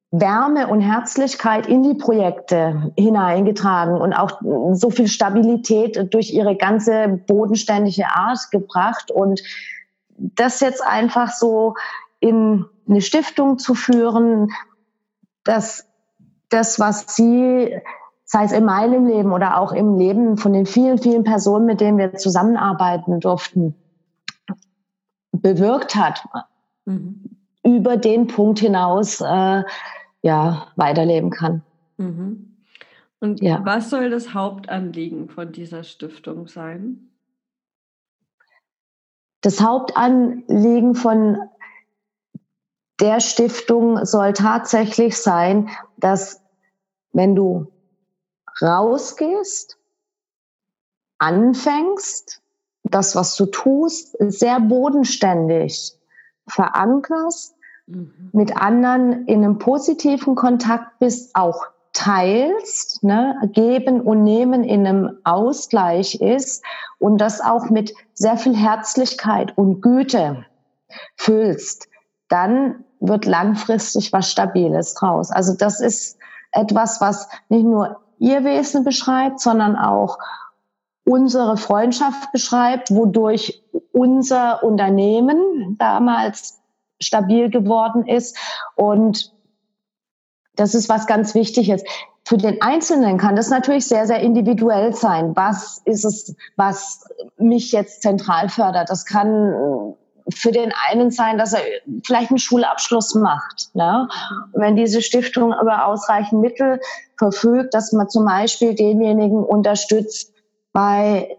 Wärme 0.10 0.68
und 0.68 0.82
Herzlichkeit 0.82 1.68
in 1.68 1.82
die 1.82 1.96
Projekte 1.96 2.92
hineingetragen 2.98 4.00
und 4.00 4.14
auch 4.14 4.42
so 4.74 4.92
viel 4.92 5.08
Stabilität 5.08 6.14
durch 6.14 6.32
ihre 6.32 6.56
ganze 6.56 7.20
bodenständige 7.28 8.06
Art 8.08 8.52
gebracht 8.52 9.10
und 9.10 9.42
das 10.36 10.60
jetzt 10.62 10.82
einfach 10.84 11.32
so 11.32 11.76
in 12.20 12.66
eine 12.88 13.02
Stiftung 13.02 13.58
zu 13.58 13.76
führen, 13.76 14.52
dass 15.44 15.88
das, 16.50 16.80
was 16.80 17.16
sie, 17.16 17.76
sei 18.24 18.46
es 18.46 18.52
in 18.52 18.66
meinem 18.66 19.06
Leben 19.08 19.34
oder 19.34 19.58
auch 19.58 19.74
im 19.74 19.98
Leben 19.98 20.38
von 20.38 20.54
den 20.54 20.66
vielen, 20.66 20.98
vielen 20.98 21.24
Personen, 21.24 21.66
mit 21.66 21.82
denen 21.82 21.98
wir 21.98 22.14
zusammenarbeiten 22.16 23.20
durften, 23.20 23.76
bewirkt 25.32 25.96
hat, 25.96 26.24
mhm. 26.86 27.38
über 27.64 27.98
den 27.98 28.28
Punkt 28.28 28.60
hinaus 28.60 29.20
äh, 29.20 29.64
ja, 30.22 30.68
weiterleben 30.76 31.30
kann. 31.30 31.62
Mhm. 31.98 32.56
Und 33.20 33.42
ja. 33.42 33.62
was 33.64 33.90
soll 33.90 34.10
das 34.10 34.34
Hauptanliegen 34.34 35.30
von 35.30 35.52
dieser 35.52 35.84
Stiftung 35.84 36.48
sein? 36.48 37.10
Das 39.44 39.60
Hauptanliegen 39.60 40.96
von 40.96 41.38
der 43.00 43.20
Stiftung 43.20 44.06
soll 44.06 44.32
tatsächlich 44.32 45.18
sein, 45.18 45.70
dass 45.98 46.42
wenn 47.12 47.36
du 47.36 47.72
rausgehst, 48.62 49.78
anfängst, 51.18 52.42
das, 52.84 53.16
was 53.16 53.36
du 53.36 53.46
tust, 53.48 54.16
sehr 54.20 54.62
bodenständig 54.62 55.98
verankerst, 56.48 57.56
mhm. 57.88 58.30
mit 58.32 58.56
anderen 58.56 59.28
in 59.28 59.44
einem 59.44 59.58
positiven 59.58 60.36
Kontakt 60.36 61.00
bist, 61.00 61.36
auch 61.36 61.68
teilst, 61.94 63.04
ne, 63.04 63.40
geben 63.54 64.02
und 64.02 64.24
nehmen 64.24 64.64
in 64.64 64.86
einem 64.86 65.20
Ausgleich 65.24 66.16
ist 66.16 66.64
und 67.00 67.20
das 67.20 67.40
auch 67.40 67.70
mit 67.70 67.94
sehr 68.14 68.38
viel 68.38 68.56
Herzlichkeit 68.56 69.56
und 69.58 69.82
Güte 69.82 70.46
füllst, 71.16 71.88
dann 72.30 72.84
wird 73.00 73.26
langfristig 73.26 74.12
was 74.12 74.32
Stabiles 74.32 74.96
draus. 74.96 75.32
Also 75.32 75.56
das 75.56 75.80
ist 75.80 76.18
etwas, 76.52 77.00
was 77.00 77.30
nicht 77.50 77.66
nur 77.66 78.02
ihr 78.18 78.44
Wesen 78.44 78.84
beschreibt, 78.84 79.40
sondern 79.40 79.76
auch 79.76 80.18
unsere 81.06 81.58
Freundschaft 81.58 82.32
beschreibt, 82.32 82.92
wodurch 82.92 83.62
unser 83.92 84.64
Unternehmen 84.64 85.76
damals 85.78 86.62
stabil 87.02 87.50
geworden 87.50 88.08
ist. 88.08 88.38
Und 88.76 89.33
das 90.56 90.76
ist 90.76 90.90
was 90.90 91.08
ganz 91.08 91.36
Wichtiges. 91.36 91.84
Für 92.26 92.38
den 92.38 92.62
Einzelnen 92.62 93.18
kann 93.18 93.36
das 93.36 93.50
natürlich 93.50 93.86
sehr, 93.86 94.08
sehr 94.08 94.22
individuell 94.22 94.94
sein. 94.94 95.36
Was 95.36 95.82
ist 95.86 96.06
es, 96.06 96.36
was 96.56 97.06
mich 97.38 97.72
jetzt 97.72 98.02
zentral 98.02 98.50
fördert? 98.50 98.90
Das 98.90 99.06
kann 99.06 99.96
für 100.30 100.52
den 100.52 100.72
einen 100.90 101.12
sein, 101.12 101.38
dass 101.38 101.54
er 101.54 101.62
vielleicht 102.06 102.32
einen 102.32 102.40
Schulabschluss 102.40 103.16
macht. 103.16 103.70
Ne? 103.74 104.08
wenn 104.54 104.76
diese 104.76 105.02
Stiftung 105.02 105.54
über 105.62 105.86
ausreichend 105.86 106.42
Mittel 106.42 106.80
verfügt, 107.18 107.74
dass 107.74 107.92
man 107.92 108.10
zum 108.10 108.26
Beispiel 108.26 108.74
denjenigen 108.74 109.44
unterstützt 109.44 110.32
bei 110.72 111.38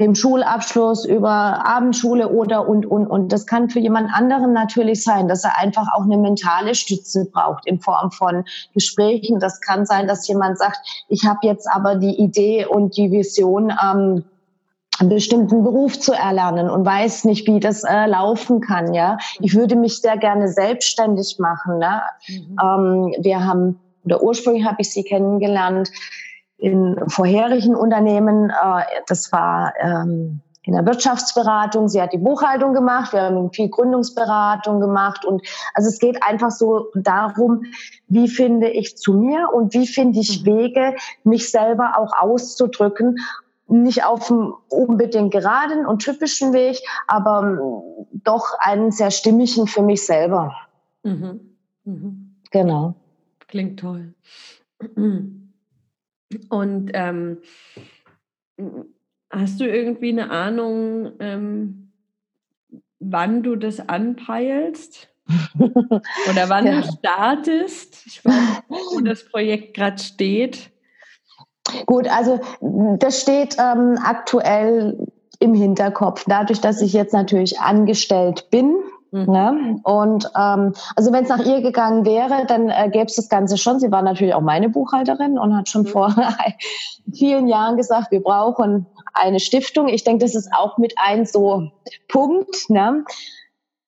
dem 0.00 0.14
Schulabschluss 0.14 1.04
über 1.04 1.30
Abendschule 1.30 2.28
oder 2.30 2.68
und, 2.68 2.84
und, 2.84 3.06
und. 3.06 3.32
Das 3.32 3.46
kann 3.46 3.70
für 3.70 3.78
jemand 3.78 4.10
anderen 4.12 4.52
natürlich 4.52 5.04
sein, 5.04 5.28
dass 5.28 5.44
er 5.44 5.56
einfach 5.58 5.86
auch 5.94 6.02
eine 6.02 6.18
mentale 6.18 6.74
Stütze 6.74 7.26
braucht 7.32 7.66
in 7.66 7.80
Form 7.80 8.10
von 8.10 8.44
Gesprächen. 8.72 9.38
Das 9.38 9.60
kann 9.60 9.86
sein, 9.86 10.08
dass 10.08 10.26
jemand 10.26 10.58
sagt, 10.58 10.78
ich 11.08 11.24
habe 11.26 11.46
jetzt 11.46 11.68
aber 11.70 11.94
die 11.94 12.18
Idee 12.18 12.66
und 12.66 12.96
die 12.96 13.12
Vision, 13.12 13.72
ähm, 13.82 14.24
einen 15.00 15.08
bestimmten 15.08 15.64
Beruf 15.64 15.98
zu 15.98 16.12
erlernen 16.12 16.70
und 16.70 16.86
weiß 16.86 17.24
nicht, 17.24 17.48
wie 17.48 17.58
das 17.58 17.82
äh, 17.82 18.06
laufen 18.06 18.60
kann. 18.60 18.94
Ja, 18.94 19.18
ich 19.40 19.54
würde 19.54 19.76
mich 19.76 20.00
sehr 20.00 20.16
gerne 20.16 20.48
selbstständig 20.48 21.38
machen. 21.38 21.78
Ne? 21.78 22.02
Mhm. 22.28 22.56
Ähm, 22.62 23.14
wir 23.20 23.44
haben 23.44 23.80
oder 24.04 24.22
ursprünglich 24.22 24.64
habe 24.64 24.76
ich 24.80 24.92
sie 24.92 25.02
kennengelernt 25.02 25.90
in 26.64 26.96
vorherigen 27.08 27.76
Unternehmen. 27.76 28.48
Äh, 28.48 28.84
das 29.06 29.30
war 29.32 29.74
ähm, 29.78 30.40
in 30.62 30.72
der 30.72 30.86
Wirtschaftsberatung. 30.86 31.88
Sie 31.88 32.00
hat 32.00 32.14
die 32.14 32.18
Buchhaltung 32.18 32.72
gemacht. 32.72 33.12
Wir 33.12 33.22
haben 33.22 33.52
viel 33.52 33.68
Gründungsberatung 33.68 34.80
gemacht. 34.80 35.26
Und 35.26 35.46
also 35.74 35.90
es 35.90 35.98
geht 35.98 36.22
einfach 36.22 36.50
so 36.50 36.86
darum, 36.94 37.64
wie 38.08 38.28
finde 38.28 38.70
ich 38.70 38.96
zu 38.96 39.12
mir 39.12 39.50
und 39.52 39.74
wie 39.74 39.86
finde 39.86 40.20
ich 40.20 40.40
mhm. 40.40 40.46
Wege, 40.46 40.96
mich 41.22 41.50
selber 41.50 41.98
auch 41.98 42.12
auszudrücken 42.18 43.16
nicht 43.66 44.04
auf 44.04 44.30
einem 44.30 44.52
unbedingt 44.68 45.32
geraden 45.32 45.86
und 45.86 46.00
typischen 46.00 46.52
Weg, 46.52 46.76
aber 47.06 47.42
ähm, 47.42 48.06
doch 48.22 48.44
einen 48.58 48.90
sehr 48.90 49.10
stimmigen 49.10 49.66
für 49.66 49.80
mich 49.80 50.04
selber. 50.04 50.54
Mhm. 51.02 51.40
Mhm. 51.84 52.36
Genau. 52.50 52.94
Klingt 53.48 53.80
toll. 53.80 54.12
Und 56.48 56.90
ähm, 56.94 57.38
hast 59.30 59.60
du 59.60 59.64
irgendwie 59.64 60.10
eine 60.10 60.30
Ahnung, 60.30 61.12
ähm, 61.18 61.92
wann 63.00 63.42
du 63.42 63.56
das 63.56 63.88
anpeilst? 63.88 65.08
Oder 65.58 66.48
wann 66.48 66.66
ja. 66.66 66.80
du 66.80 66.88
startest? 66.98 68.06
Ich 68.06 68.24
weiß 68.24 68.62
nicht, 68.68 68.84
wo 68.94 69.00
das 69.00 69.24
Projekt 69.24 69.74
gerade 69.74 70.02
steht. 70.02 70.70
Gut, 71.86 72.08
also 72.08 72.40
das 72.98 73.20
steht 73.20 73.56
ähm, 73.58 73.98
aktuell 74.02 75.06
im 75.40 75.54
Hinterkopf. 75.54 76.24
Dadurch, 76.26 76.60
dass 76.60 76.82
ich 76.82 76.92
jetzt 76.92 77.12
natürlich 77.12 77.60
angestellt 77.60 78.48
bin, 78.50 78.76
mhm. 79.14 79.32
Ne? 79.32 79.80
Und 79.84 80.30
ähm, 80.36 80.74
also 80.96 81.12
wenn 81.12 81.24
es 81.24 81.30
nach 81.30 81.44
ihr 81.44 81.60
gegangen 81.60 82.04
wäre, 82.04 82.46
dann 82.46 82.68
äh, 82.68 82.90
gäbe 82.90 83.06
es 83.06 83.16
das 83.16 83.28
Ganze 83.28 83.56
schon. 83.56 83.80
Sie 83.80 83.90
war 83.90 84.02
natürlich 84.02 84.34
auch 84.34 84.40
meine 84.40 84.68
Buchhalterin 84.68 85.38
und 85.38 85.56
hat 85.56 85.68
schon 85.68 85.82
mhm. 85.82 85.86
vor 85.86 86.14
vielen 87.12 87.48
Jahren 87.48 87.76
gesagt, 87.76 88.10
wir 88.10 88.22
brauchen 88.22 88.86
eine 89.12 89.40
Stiftung. 89.40 89.88
Ich 89.88 90.04
denke, 90.04 90.24
das 90.24 90.34
ist 90.34 90.50
auch 90.52 90.78
mit 90.78 90.94
ein 90.96 91.26
so 91.26 91.70
Punkt. 92.08 92.68
Ne? 92.68 93.04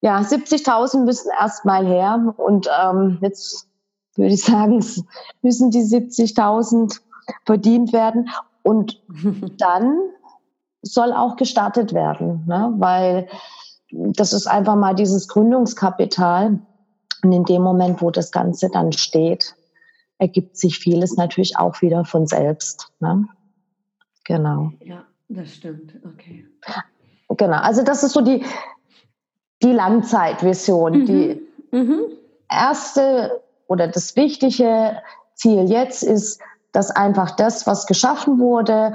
Ja, 0.01 0.21
70.000 0.21 1.05
müssen 1.05 1.31
erstmal 1.39 1.85
her 1.87 2.35
und 2.37 2.69
ähm, 2.83 3.19
jetzt 3.21 3.67
würde 4.15 4.35
ich 4.35 4.43
sagen, 4.43 4.85
müssen 5.43 5.71
die 5.71 5.83
70.000 5.83 7.01
verdient 7.45 7.93
werden. 7.93 8.31
Und 8.63 9.03
dann 9.59 9.99
soll 10.83 11.13
auch 11.13 11.37
gestartet 11.37 11.93
werden, 11.93 12.45
ne? 12.47 12.73
weil 12.79 13.29
das 13.91 14.33
ist 14.33 14.47
einfach 14.47 14.77
mal 14.77 14.95
dieses 14.95 15.29
Gründungskapital. 15.29 16.59
Und 17.23 17.33
in 17.33 17.45
dem 17.45 17.63
Moment, 17.63 18.03
wo 18.03 18.11
das 18.11 18.31
Ganze 18.31 18.69
dann 18.71 18.93
steht, 18.93 19.55
ergibt 20.19 20.57
sich 20.57 20.79
vieles 20.79 21.17
natürlich 21.17 21.59
auch 21.59 21.81
wieder 21.83 22.05
von 22.05 22.27
selbst. 22.27 22.93
Ne? 23.01 23.27
Genau. 24.25 24.73
Ja, 24.85 25.05
das 25.29 25.55
stimmt. 25.55 25.95
Okay. 26.05 26.47
Genau. 27.29 27.59
Also 27.59 27.83
das 27.83 28.03
ist 28.03 28.13
so 28.13 28.21
die, 28.21 28.45
die 29.63 29.73
Langzeitvision. 29.73 31.01
Mhm. 31.01 31.07
Die 31.07 31.43
mhm. 31.73 32.01
erste 32.51 33.43
oder 33.67 33.89
das 33.89 34.17
wichtige 34.17 34.97
Ziel 35.35 35.69
jetzt 35.71 36.03
ist, 36.03 36.41
dass 36.73 36.91
einfach 36.91 37.33
das, 37.33 37.67
was 37.67 37.87
geschaffen 37.87 38.39
wurde, 38.39 38.95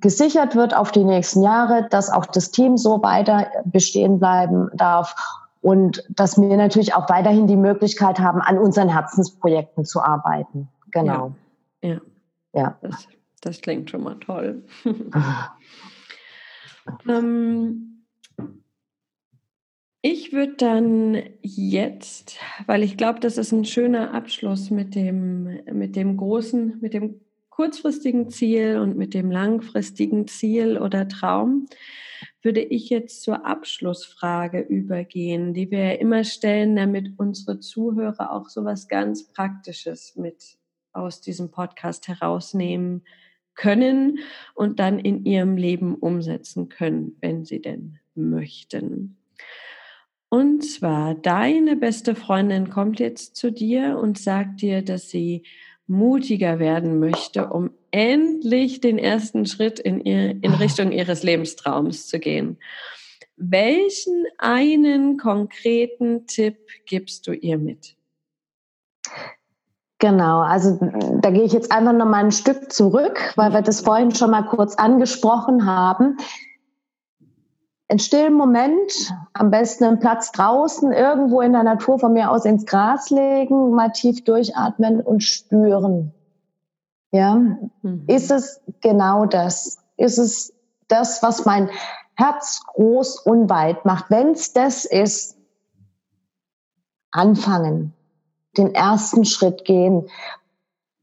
gesichert 0.00 0.56
wird 0.56 0.74
auf 0.74 0.92
die 0.92 1.04
nächsten 1.04 1.42
Jahre, 1.42 1.86
dass 1.90 2.10
auch 2.10 2.26
das 2.26 2.50
Team 2.50 2.76
so 2.76 3.02
weiter 3.02 3.46
bestehen 3.64 4.18
bleiben 4.18 4.70
darf 4.74 5.14
und 5.60 6.04
dass 6.08 6.40
wir 6.40 6.56
natürlich 6.56 6.94
auch 6.94 7.08
weiterhin 7.08 7.46
die 7.46 7.56
Möglichkeit 7.56 8.18
haben, 8.18 8.40
an 8.40 8.58
unseren 8.58 8.88
Herzensprojekten 8.88 9.84
zu 9.84 10.00
arbeiten. 10.00 10.68
Genau. 10.90 11.34
Ja. 11.82 11.90
ja. 11.90 12.00
ja. 12.54 12.78
Das, 12.82 13.08
das, 13.40 13.60
klingt 13.60 13.90
schon 13.90 14.02
mal 14.02 14.16
toll. 14.16 14.64
ähm, 17.08 18.04
ich 20.02 20.32
würde 20.32 20.54
dann 20.56 21.22
jetzt, 21.42 22.38
weil 22.66 22.82
ich 22.82 22.96
glaube, 22.96 23.20
das 23.20 23.36
ist 23.36 23.52
ein 23.52 23.66
schöner 23.66 24.14
Abschluss 24.14 24.70
mit 24.70 24.94
dem, 24.94 25.60
mit 25.70 25.94
dem 25.94 26.16
großen, 26.16 26.78
mit 26.80 26.94
dem 26.94 27.20
kurzfristigen 27.50 28.30
Ziel 28.30 28.78
und 28.78 28.96
mit 28.96 29.12
dem 29.12 29.30
langfristigen 29.30 30.26
Ziel 30.26 30.78
oder 30.78 31.08
Traum, 31.08 31.66
würde 32.42 32.60
ich 32.60 32.88
jetzt 32.88 33.22
zur 33.22 33.44
Abschlussfrage 33.44 34.60
übergehen, 34.60 35.52
die 35.52 35.70
wir 35.70 36.00
immer 36.00 36.24
stellen, 36.24 36.76
damit 36.76 37.12
unsere 37.18 37.60
Zuhörer 37.60 38.32
auch 38.32 38.48
so 38.48 38.64
was 38.64 38.88
ganz 38.88 39.30
Praktisches 39.32 40.16
mit 40.16 40.56
aus 40.92 41.20
diesem 41.20 41.50
Podcast 41.50 42.08
herausnehmen 42.08 43.02
können 43.54 44.20
und 44.54 44.80
dann 44.80 44.98
in 44.98 45.24
ihrem 45.24 45.56
Leben 45.56 45.94
umsetzen 45.94 46.68
können, 46.68 47.16
wenn 47.20 47.44
sie 47.44 47.60
denn 47.60 47.98
möchten. 48.14 49.18
Und 50.30 50.64
zwar, 50.64 51.14
deine 51.14 51.76
beste 51.76 52.14
Freundin 52.14 52.70
kommt 52.70 53.00
jetzt 53.00 53.36
zu 53.36 53.50
dir 53.50 53.98
und 53.98 54.16
sagt 54.18 54.62
dir, 54.62 54.82
dass 54.82 55.10
sie 55.10 55.42
mutiger 55.90 56.60
werden 56.60 57.00
möchte, 57.00 57.48
um 57.48 57.70
endlich 57.90 58.80
den 58.80 58.96
ersten 58.96 59.44
Schritt 59.44 59.80
in, 59.80 60.00
ihr, 60.04 60.30
in 60.40 60.54
Richtung 60.54 60.92
ihres 60.92 61.24
Lebenstraums 61.24 62.06
zu 62.06 62.20
gehen. 62.20 62.58
Welchen 63.36 64.24
einen 64.38 65.16
konkreten 65.16 66.26
Tipp 66.28 66.58
gibst 66.86 67.26
du 67.26 67.32
ihr 67.32 67.58
mit? 67.58 67.96
Genau, 69.98 70.40
also 70.40 70.78
da 71.20 71.30
gehe 71.30 71.42
ich 71.42 71.52
jetzt 71.52 71.72
einfach 71.72 71.92
noch 71.92 72.06
mal 72.06 72.24
ein 72.24 72.32
Stück 72.32 72.72
zurück, 72.72 73.32
weil 73.34 73.52
wir 73.52 73.62
das 73.62 73.80
vorhin 73.80 74.14
schon 74.14 74.30
mal 74.30 74.44
kurz 74.44 74.76
angesprochen 74.76 75.66
haben 75.66 76.18
einen 77.90 77.98
stillen 77.98 78.34
Moment, 78.34 79.12
am 79.32 79.50
besten 79.50 79.84
einen 79.84 79.98
Platz 79.98 80.30
draußen, 80.32 80.92
irgendwo 80.92 81.40
in 81.40 81.52
der 81.52 81.64
Natur 81.64 81.98
von 81.98 82.12
mir 82.12 82.30
aus 82.30 82.44
ins 82.44 82.64
Gras 82.64 83.10
legen, 83.10 83.72
mal 83.72 83.90
tief 83.90 84.22
durchatmen 84.24 85.00
und 85.00 85.22
spüren. 85.22 86.12
Ja, 87.10 87.34
mhm. 87.34 88.04
ist 88.06 88.30
es 88.30 88.60
genau 88.80 89.26
das? 89.26 89.78
Ist 89.96 90.18
es 90.18 90.52
das, 90.86 91.22
was 91.22 91.44
mein 91.44 91.68
Herz 92.14 92.62
groß 92.74 93.18
und 93.20 93.50
weit 93.50 93.84
macht? 93.84 94.08
Wenn 94.08 94.30
es 94.30 94.52
das 94.52 94.84
ist, 94.84 95.36
anfangen, 97.10 97.92
den 98.56 98.72
ersten 98.72 99.24
Schritt 99.24 99.64
gehen, 99.64 100.08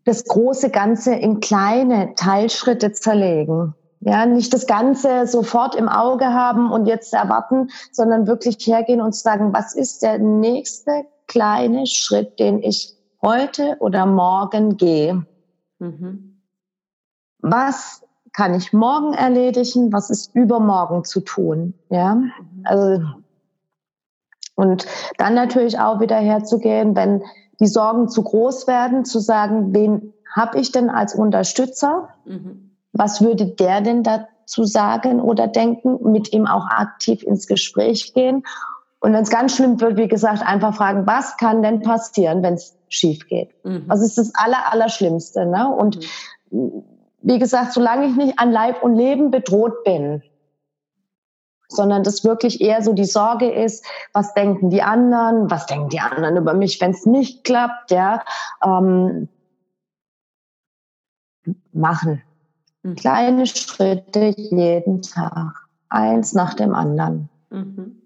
das 0.05 0.23
große 0.23 0.69
Ganze 0.69 1.13
in 1.15 1.41
kleine 1.41 2.15
Teilschritte 2.15 2.93
zerlegen. 2.93 3.75
Ja, 4.07 4.25
nicht 4.25 4.53
das 4.53 4.67
Ganze 4.67 5.27
sofort 5.27 5.75
im 5.75 5.89
Auge 5.89 6.27
haben 6.27 6.71
und 6.71 6.85
jetzt 6.85 7.13
erwarten, 7.13 7.71
sondern 7.91 8.25
wirklich 8.25 8.55
hergehen 8.65 9.01
und 9.01 9.13
sagen, 9.13 9.51
was 9.51 9.75
ist 9.75 10.01
der 10.01 10.17
nächste 10.17 11.03
kleine 11.27 11.85
Schritt, 11.87 12.39
den 12.39 12.63
ich 12.63 12.95
heute 13.21 13.75
oder 13.81 14.05
morgen 14.05 14.77
gehe? 14.77 15.25
Mhm. 15.79 16.39
Was 17.39 18.01
kann 18.31 18.53
ich 18.53 18.71
morgen 18.71 19.13
erledigen? 19.13 19.91
Was 19.91 20.09
ist 20.09 20.33
übermorgen 20.33 21.03
zu 21.03 21.19
tun? 21.19 21.73
Ja, 21.89 22.15
mhm. 22.15 22.31
also, 22.63 23.03
und 24.55 24.85
dann 25.17 25.33
natürlich 25.33 25.79
auch 25.79 25.99
wieder 25.99 26.15
herzugehen, 26.15 26.95
wenn 26.95 27.23
die 27.59 27.67
Sorgen 27.67 28.07
zu 28.07 28.23
groß 28.23 28.67
werden, 28.67 29.03
zu 29.03 29.19
sagen, 29.19 29.73
wen 29.73 30.13
habe 30.33 30.59
ich 30.59 30.71
denn 30.71 30.89
als 30.89 31.13
Unterstützer? 31.13 32.07
Mhm 32.23 32.66
was 32.97 33.21
würde 33.21 33.47
der 33.47 33.81
denn 33.81 34.03
dazu 34.03 34.63
sagen 34.63 35.21
oder 35.21 35.47
denken? 35.47 36.11
Mit 36.11 36.33
ihm 36.33 36.47
auch 36.47 36.65
aktiv 36.67 37.23
ins 37.23 37.47
Gespräch 37.47 38.13
gehen. 38.13 38.43
Und 38.99 39.13
wenn 39.13 39.23
es 39.23 39.29
ganz 39.29 39.55
schlimm 39.55 39.79
wird, 39.79 39.97
wie 39.97 40.07
gesagt, 40.07 40.41
einfach 40.41 40.75
fragen, 40.75 41.05
was 41.05 41.37
kann 41.37 41.61
denn 41.61 41.81
passieren, 41.81 42.41
wenn 42.41 42.55
es 42.55 42.75
schief 42.89 43.27
geht? 43.27 43.53
Mhm. 43.63 43.83
Was 43.87 44.01
ist 44.01 44.17
das 44.17 44.33
Aller, 44.35 44.71
Allerschlimmste? 44.71 45.45
Ne? 45.45 45.67
Und 45.69 45.99
mhm. 46.49 46.83
wie 47.21 47.39
gesagt, 47.39 47.73
solange 47.73 48.07
ich 48.07 48.15
nicht 48.15 48.39
an 48.39 48.51
Leib 48.51 48.81
und 48.81 48.95
Leben 48.95 49.29
bedroht 49.29 49.83
bin, 49.83 50.23
sondern 51.69 52.03
das 52.03 52.23
wirklich 52.23 52.61
eher 52.61 52.81
so 52.81 52.93
die 52.93 53.05
Sorge 53.05 53.51
ist, 53.51 53.85
was 54.13 54.33
denken 54.33 54.69
die 54.69 54.81
anderen, 54.81 55.51
was 55.51 55.65
denken 55.65 55.89
die 55.89 55.99
anderen 55.99 56.37
über 56.37 56.53
mich, 56.53 56.79
wenn 56.81 56.91
es 56.91 57.05
nicht 57.05 57.43
klappt, 57.43 57.91
ja, 57.91 58.23
ähm, 58.63 59.27
machen. 61.71 62.23
Mhm. 62.87 62.95
Kleine 62.95 63.45
Schritte 63.45 64.33
jeden 64.37 65.01
Tag, 65.01 65.67
eins 65.89 66.33
nach 66.33 66.53
dem 66.53 66.73
anderen. 66.73 67.29
Mhm. 67.49 68.01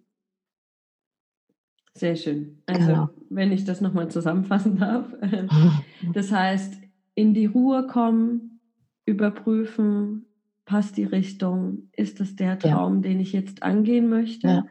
Sehr 1.93 2.15
schön. 2.15 2.63
Also, 2.65 2.87
genau. 2.87 3.09
wenn 3.29 3.51
ich 3.51 3.65
das 3.65 3.81
nochmal 3.81 4.09
zusammenfassen 4.09 4.77
darf. 4.77 5.05
Das 6.13 6.31
heißt, 6.31 6.73
in 7.13 7.35
die 7.35 7.45
Ruhe 7.45 7.85
kommen, 7.85 8.59
überprüfen, 9.05 10.25
passt 10.65 10.97
die 10.97 11.03
Richtung, 11.03 11.89
ist 11.91 12.19
das 12.19 12.35
der 12.35 12.57
Traum, 12.57 12.95
ja. 12.95 13.01
den 13.01 13.19
ich 13.19 13.33
jetzt 13.33 13.61
angehen 13.61 14.09
möchte? 14.09 14.47
Ja. 14.47 14.65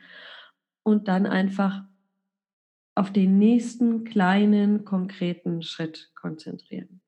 Und 0.83 1.07
dann 1.07 1.27
einfach 1.27 1.85
auf 2.97 3.13
den 3.13 3.39
nächsten 3.39 4.03
kleinen, 4.05 4.85
konkreten 4.85 5.63
Schritt 5.63 6.11
konzentrieren. 6.17 7.01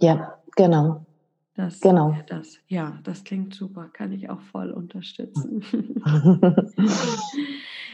Ja, 0.00 0.42
genau. 0.56 1.06
Das, 1.54 1.80
genau. 1.80 2.16
Das, 2.26 2.58
ja, 2.66 2.98
das 3.04 3.22
klingt 3.22 3.54
super, 3.54 3.88
kann 3.92 4.12
ich 4.12 4.28
auch 4.28 4.40
voll 4.40 4.72
unterstützen. 4.72 5.62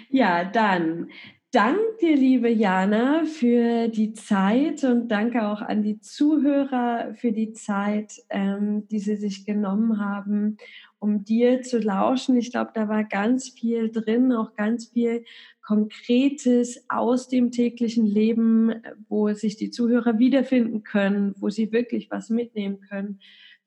ja, 0.08 0.44
dann 0.44 1.10
danke 1.52 1.78
dir, 2.00 2.16
liebe 2.16 2.48
Jana, 2.48 3.24
für 3.24 3.88
die 3.88 4.14
Zeit 4.14 4.82
und 4.84 5.08
danke 5.08 5.46
auch 5.46 5.60
an 5.60 5.82
die 5.82 6.00
Zuhörer 6.00 7.12
für 7.14 7.32
die 7.32 7.52
Zeit, 7.52 8.14
ähm, 8.30 8.88
die 8.88 8.98
sie 8.98 9.16
sich 9.16 9.44
genommen 9.44 10.00
haben, 10.00 10.56
um 10.98 11.24
dir 11.24 11.60
zu 11.60 11.80
lauschen. 11.80 12.38
Ich 12.38 12.50
glaube, 12.52 12.70
da 12.72 12.88
war 12.88 13.04
ganz 13.04 13.50
viel 13.50 13.90
drin, 13.90 14.32
auch 14.32 14.54
ganz 14.54 14.86
viel 14.86 15.24
Konkretes 15.60 16.86
aus 16.88 17.28
dem 17.28 17.50
täglichen 17.50 18.06
Leben, 18.06 18.82
wo 19.08 19.30
sich 19.34 19.56
die 19.56 19.70
Zuhörer 19.70 20.18
wiederfinden 20.18 20.82
können, 20.82 21.34
wo 21.38 21.50
sie 21.50 21.72
wirklich 21.72 22.10
was 22.10 22.30
mitnehmen 22.30 22.80
können 22.80 23.20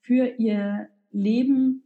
für 0.04 0.36
ihr 0.38 0.90
Leben. 1.12 1.84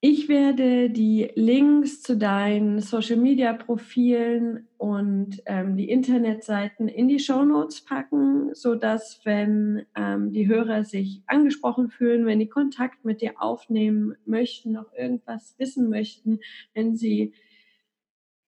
Ich 0.00 0.28
werde 0.28 0.90
die 0.90 1.28
Links 1.34 2.02
zu 2.02 2.16
deinen 2.16 2.78
Social-Media-Profilen 2.78 4.68
und 4.76 5.42
ähm, 5.46 5.76
die 5.76 5.90
Internetseiten 5.90 6.86
in 6.86 7.08
die 7.08 7.18
Show 7.18 7.44
Notes 7.44 7.84
packen, 7.84 8.54
sodass, 8.54 9.20
wenn 9.24 9.86
ähm, 9.96 10.30
die 10.32 10.46
Hörer 10.46 10.84
sich 10.84 11.22
angesprochen 11.26 11.88
fühlen, 11.88 12.26
wenn 12.26 12.38
die 12.38 12.48
Kontakt 12.48 13.04
mit 13.04 13.22
dir 13.22 13.42
aufnehmen 13.42 14.14
möchten, 14.24 14.70
noch 14.70 14.92
irgendwas 14.92 15.56
wissen 15.58 15.88
möchten, 15.90 16.38
wenn 16.74 16.94
sie 16.94 17.32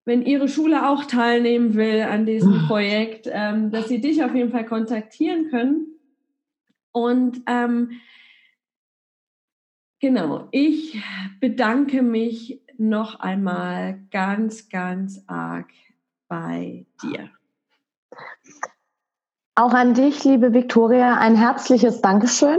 wenn 0.05 0.23
Ihre 0.23 0.49
Schule 0.49 0.89
auch 0.89 1.05
teilnehmen 1.05 1.75
will 1.75 2.01
an 2.01 2.27
diesem 2.27 2.67
Projekt, 2.67 3.29
ähm, 3.31 3.71
dass 3.71 3.89
Sie 3.89 4.01
dich 4.01 4.25
auf 4.25 4.35
jeden 4.35 4.51
Fall 4.51 4.65
kontaktieren 4.65 5.51
können. 5.51 5.87
Und 6.91 7.43
ähm, 7.47 8.01
Genau, 10.01 10.49
ich 10.51 11.03
bedanke 11.41 12.01
mich 12.01 12.63
noch 12.79 13.21
einmal 13.21 14.01
ganz, 14.11 14.71
ganz 14.71 15.23
arg 15.27 15.69
bei 16.27 16.87
dir. 17.03 17.29
Auch 19.57 19.75
an 19.75 19.93
dich, 19.93 20.25
liebe 20.25 20.55
Viktoria, 20.55 21.19
ein 21.19 21.37
herzliches 21.37 22.01
Dankeschön. 22.01 22.59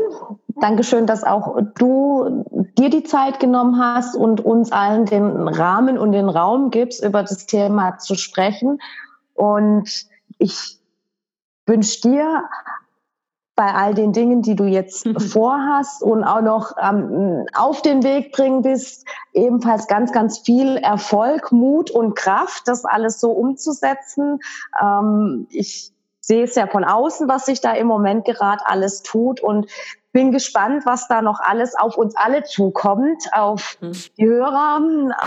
Dankeschön, 0.59 1.07
dass 1.07 1.23
auch 1.23 1.59
du 1.79 2.45
dir 2.77 2.91
die 2.91 3.03
Zeit 3.03 3.39
genommen 3.39 3.79
hast 3.79 4.15
und 4.15 4.41
uns 4.41 4.71
allen 4.71 5.07
den 5.07 5.47
Rahmen 5.47 5.97
und 5.97 6.11
den 6.11 6.29
Raum 6.29 6.69
gibst, 6.69 7.03
über 7.03 7.23
das 7.23 7.47
Thema 7.47 7.97
zu 7.97 8.13
sprechen. 8.13 8.79
Und 9.33 10.05
ich 10.37 10.77
wünsche 11.65 12.01
dir 12.01 12.43
bei 13.61 13.75
all 13.75 13.93
den 13.93 14.11
Dingen, 14.11 14.41
die 14.41 14.55
du 14.55 14.63
jetzt 14.63 15.05
mhm. 15.05 15.19
vorhast 15.19 16.01
und 16.01 16.23
auch 16.23 16.41
noch 16.41 16.71
ähm, 16.81 17.45
auf 17.53 17.83
den 17.83 18.01
Weg 18.01 18.31
bringen 18.31 18.63
bist, 18.63 19.07
ebenfalls 19.33 19.85
ganz, 19.85 20.11
ganz 20.11 20.39
viel 20.39 20.77
Erfolg, 20.77 21.51
Mut 21.51 21.91
und 21.91 22.15
Kraft, 22.15 22.63
das 22.67 22.85
alles 22.85 23.19
so 23.19 23.29
umzusetzen. 23.29 24.39
Ähm, 24.81 25.45
ich 25.51 25.91
sehe 26.21 26.43
es 26.43 26.55
ja 26.55 26.65
von 26.65 26.83
außen, 26.83 27.27
was 27.27 27.45
sich 27.45 27.61
da 27.61 27.73
im 27.73 27.85
Moment 27.85 28.25
gerade 28.25 28.65
alles 28.65 29.03
tut 29.03 29.41
und 29.41 29.67
bin 30.11 30.31
gespannt, 30.31 30.87
was 30.87 31.07
da 31.07 31.21
noch 31.21 31.39
alles 31.39 31.75
auf 31.77 31.97
uns 31.97 32.15
alle 32.15 32.43
zukommt, 32.43 33.31
auf 33.31 33.77
mhm. 33.79 33.91
die 34.17 34.25
Hörer, 34.25 34.81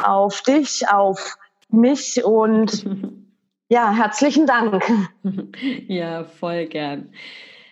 auf 0.04 0.42
dich, 0.42 0.88
auf 0.88 1.36
mich 1.68 2.24
und 2.24 2.84
ja, 3.68 3.92
herzlichen 3.92 4.48
Dank. 4.48 4.82
Ja, 5.86 6.24
voll 6.24 6.66
gern. 6.66 7.12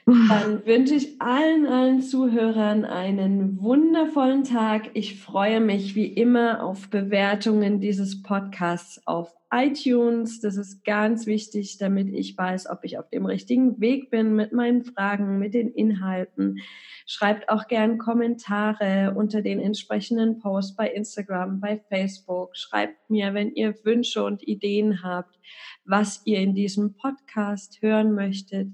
Dann 0.06 0.66
wünsche 0.66 0.94
ich 0.94 1.20
allen, 1.20 1.64
allen 1.64 2.02
Zuhörern 2.02 2.84
einen 2.84 3.60
wundervollen 3.60 4.42
Tag. 4.42 4.90
Ich 4.94 5.20
freue 5.20 5.60
mich 5.60 5.94
wie 5.94 6.06
immer 6.06 6.64
auf 6.64 6.88
Bewertungen 6.88 7.80
dieses 7.80 8.20
Podcasts 8.20 9.00
auf 9.06 9.32
iTunes. 9.52 10.40
Das 10.40 10.56
ist 10.56 10.84
ganz 10.84 11.26
wichtig, 11.26 11.78
damit 11.78 12.08
ich 12.08 12.36
weiß, 12.36 12.68
ob 12.68 12.80
ich 12.82 12.98
auf 12.98 13.10
dem 13.10 13.26
richtigen 13.26 13.80
Weg 13.80 14.10
bin 14.10 14.34
mit 14.34 14.52
meinen 14.52 14.82
Fragen, 14.82 15.38
mit 15.38 15.54
den 15.54 15.70
Inhalten. 15.70 16.58
Schreibt 17.06 17.48
auch 17.48 17.68
gern 17.68 17.98
Kommentare 17.98 19.14
unter 19.14 19.40
den 19.42 19.60
entsprechenden 19.60 20.38
Posts 20.40 20.74
bei 20.74 20.90
Instagram, 20.90 21.60
bei 21.60 21.78
Facebook. 21.88 22.56
Schreibt 22.56 23.08
mir, 23.08 23.34
wenn 23.34 23.54
ihr 23.54 23.74
Wünsche 23.84 24.24
und 24.24 24.42
Ideen 24.48 25.04
habt, 25.04 25.38
was 25.84 26.22
ihr 26.24 26.40
in 26.40 26.54
diesem 26.54 26.94
Podcast 26.94 27.82
hören 27.82 28.14
möchtet. 28.14 28.68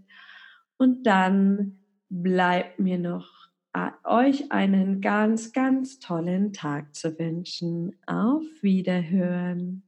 Und 0.79 1.05
dann 1.05 1.79
bleibt 2.09 2.79
mir 2.79 2.99
noch 2.99 3.49
euch 4.05 4.51
einen 4.51 5.01
ganz, 5.01 5.53
ganz 5.53 5.99
tollen 6.01 6.53
Tag 6.53 6.95
zu 6.95 7.19
wünschen. 7.19 7.97
Auf 8.07 8.43
Wiederhören. 8.63 9.83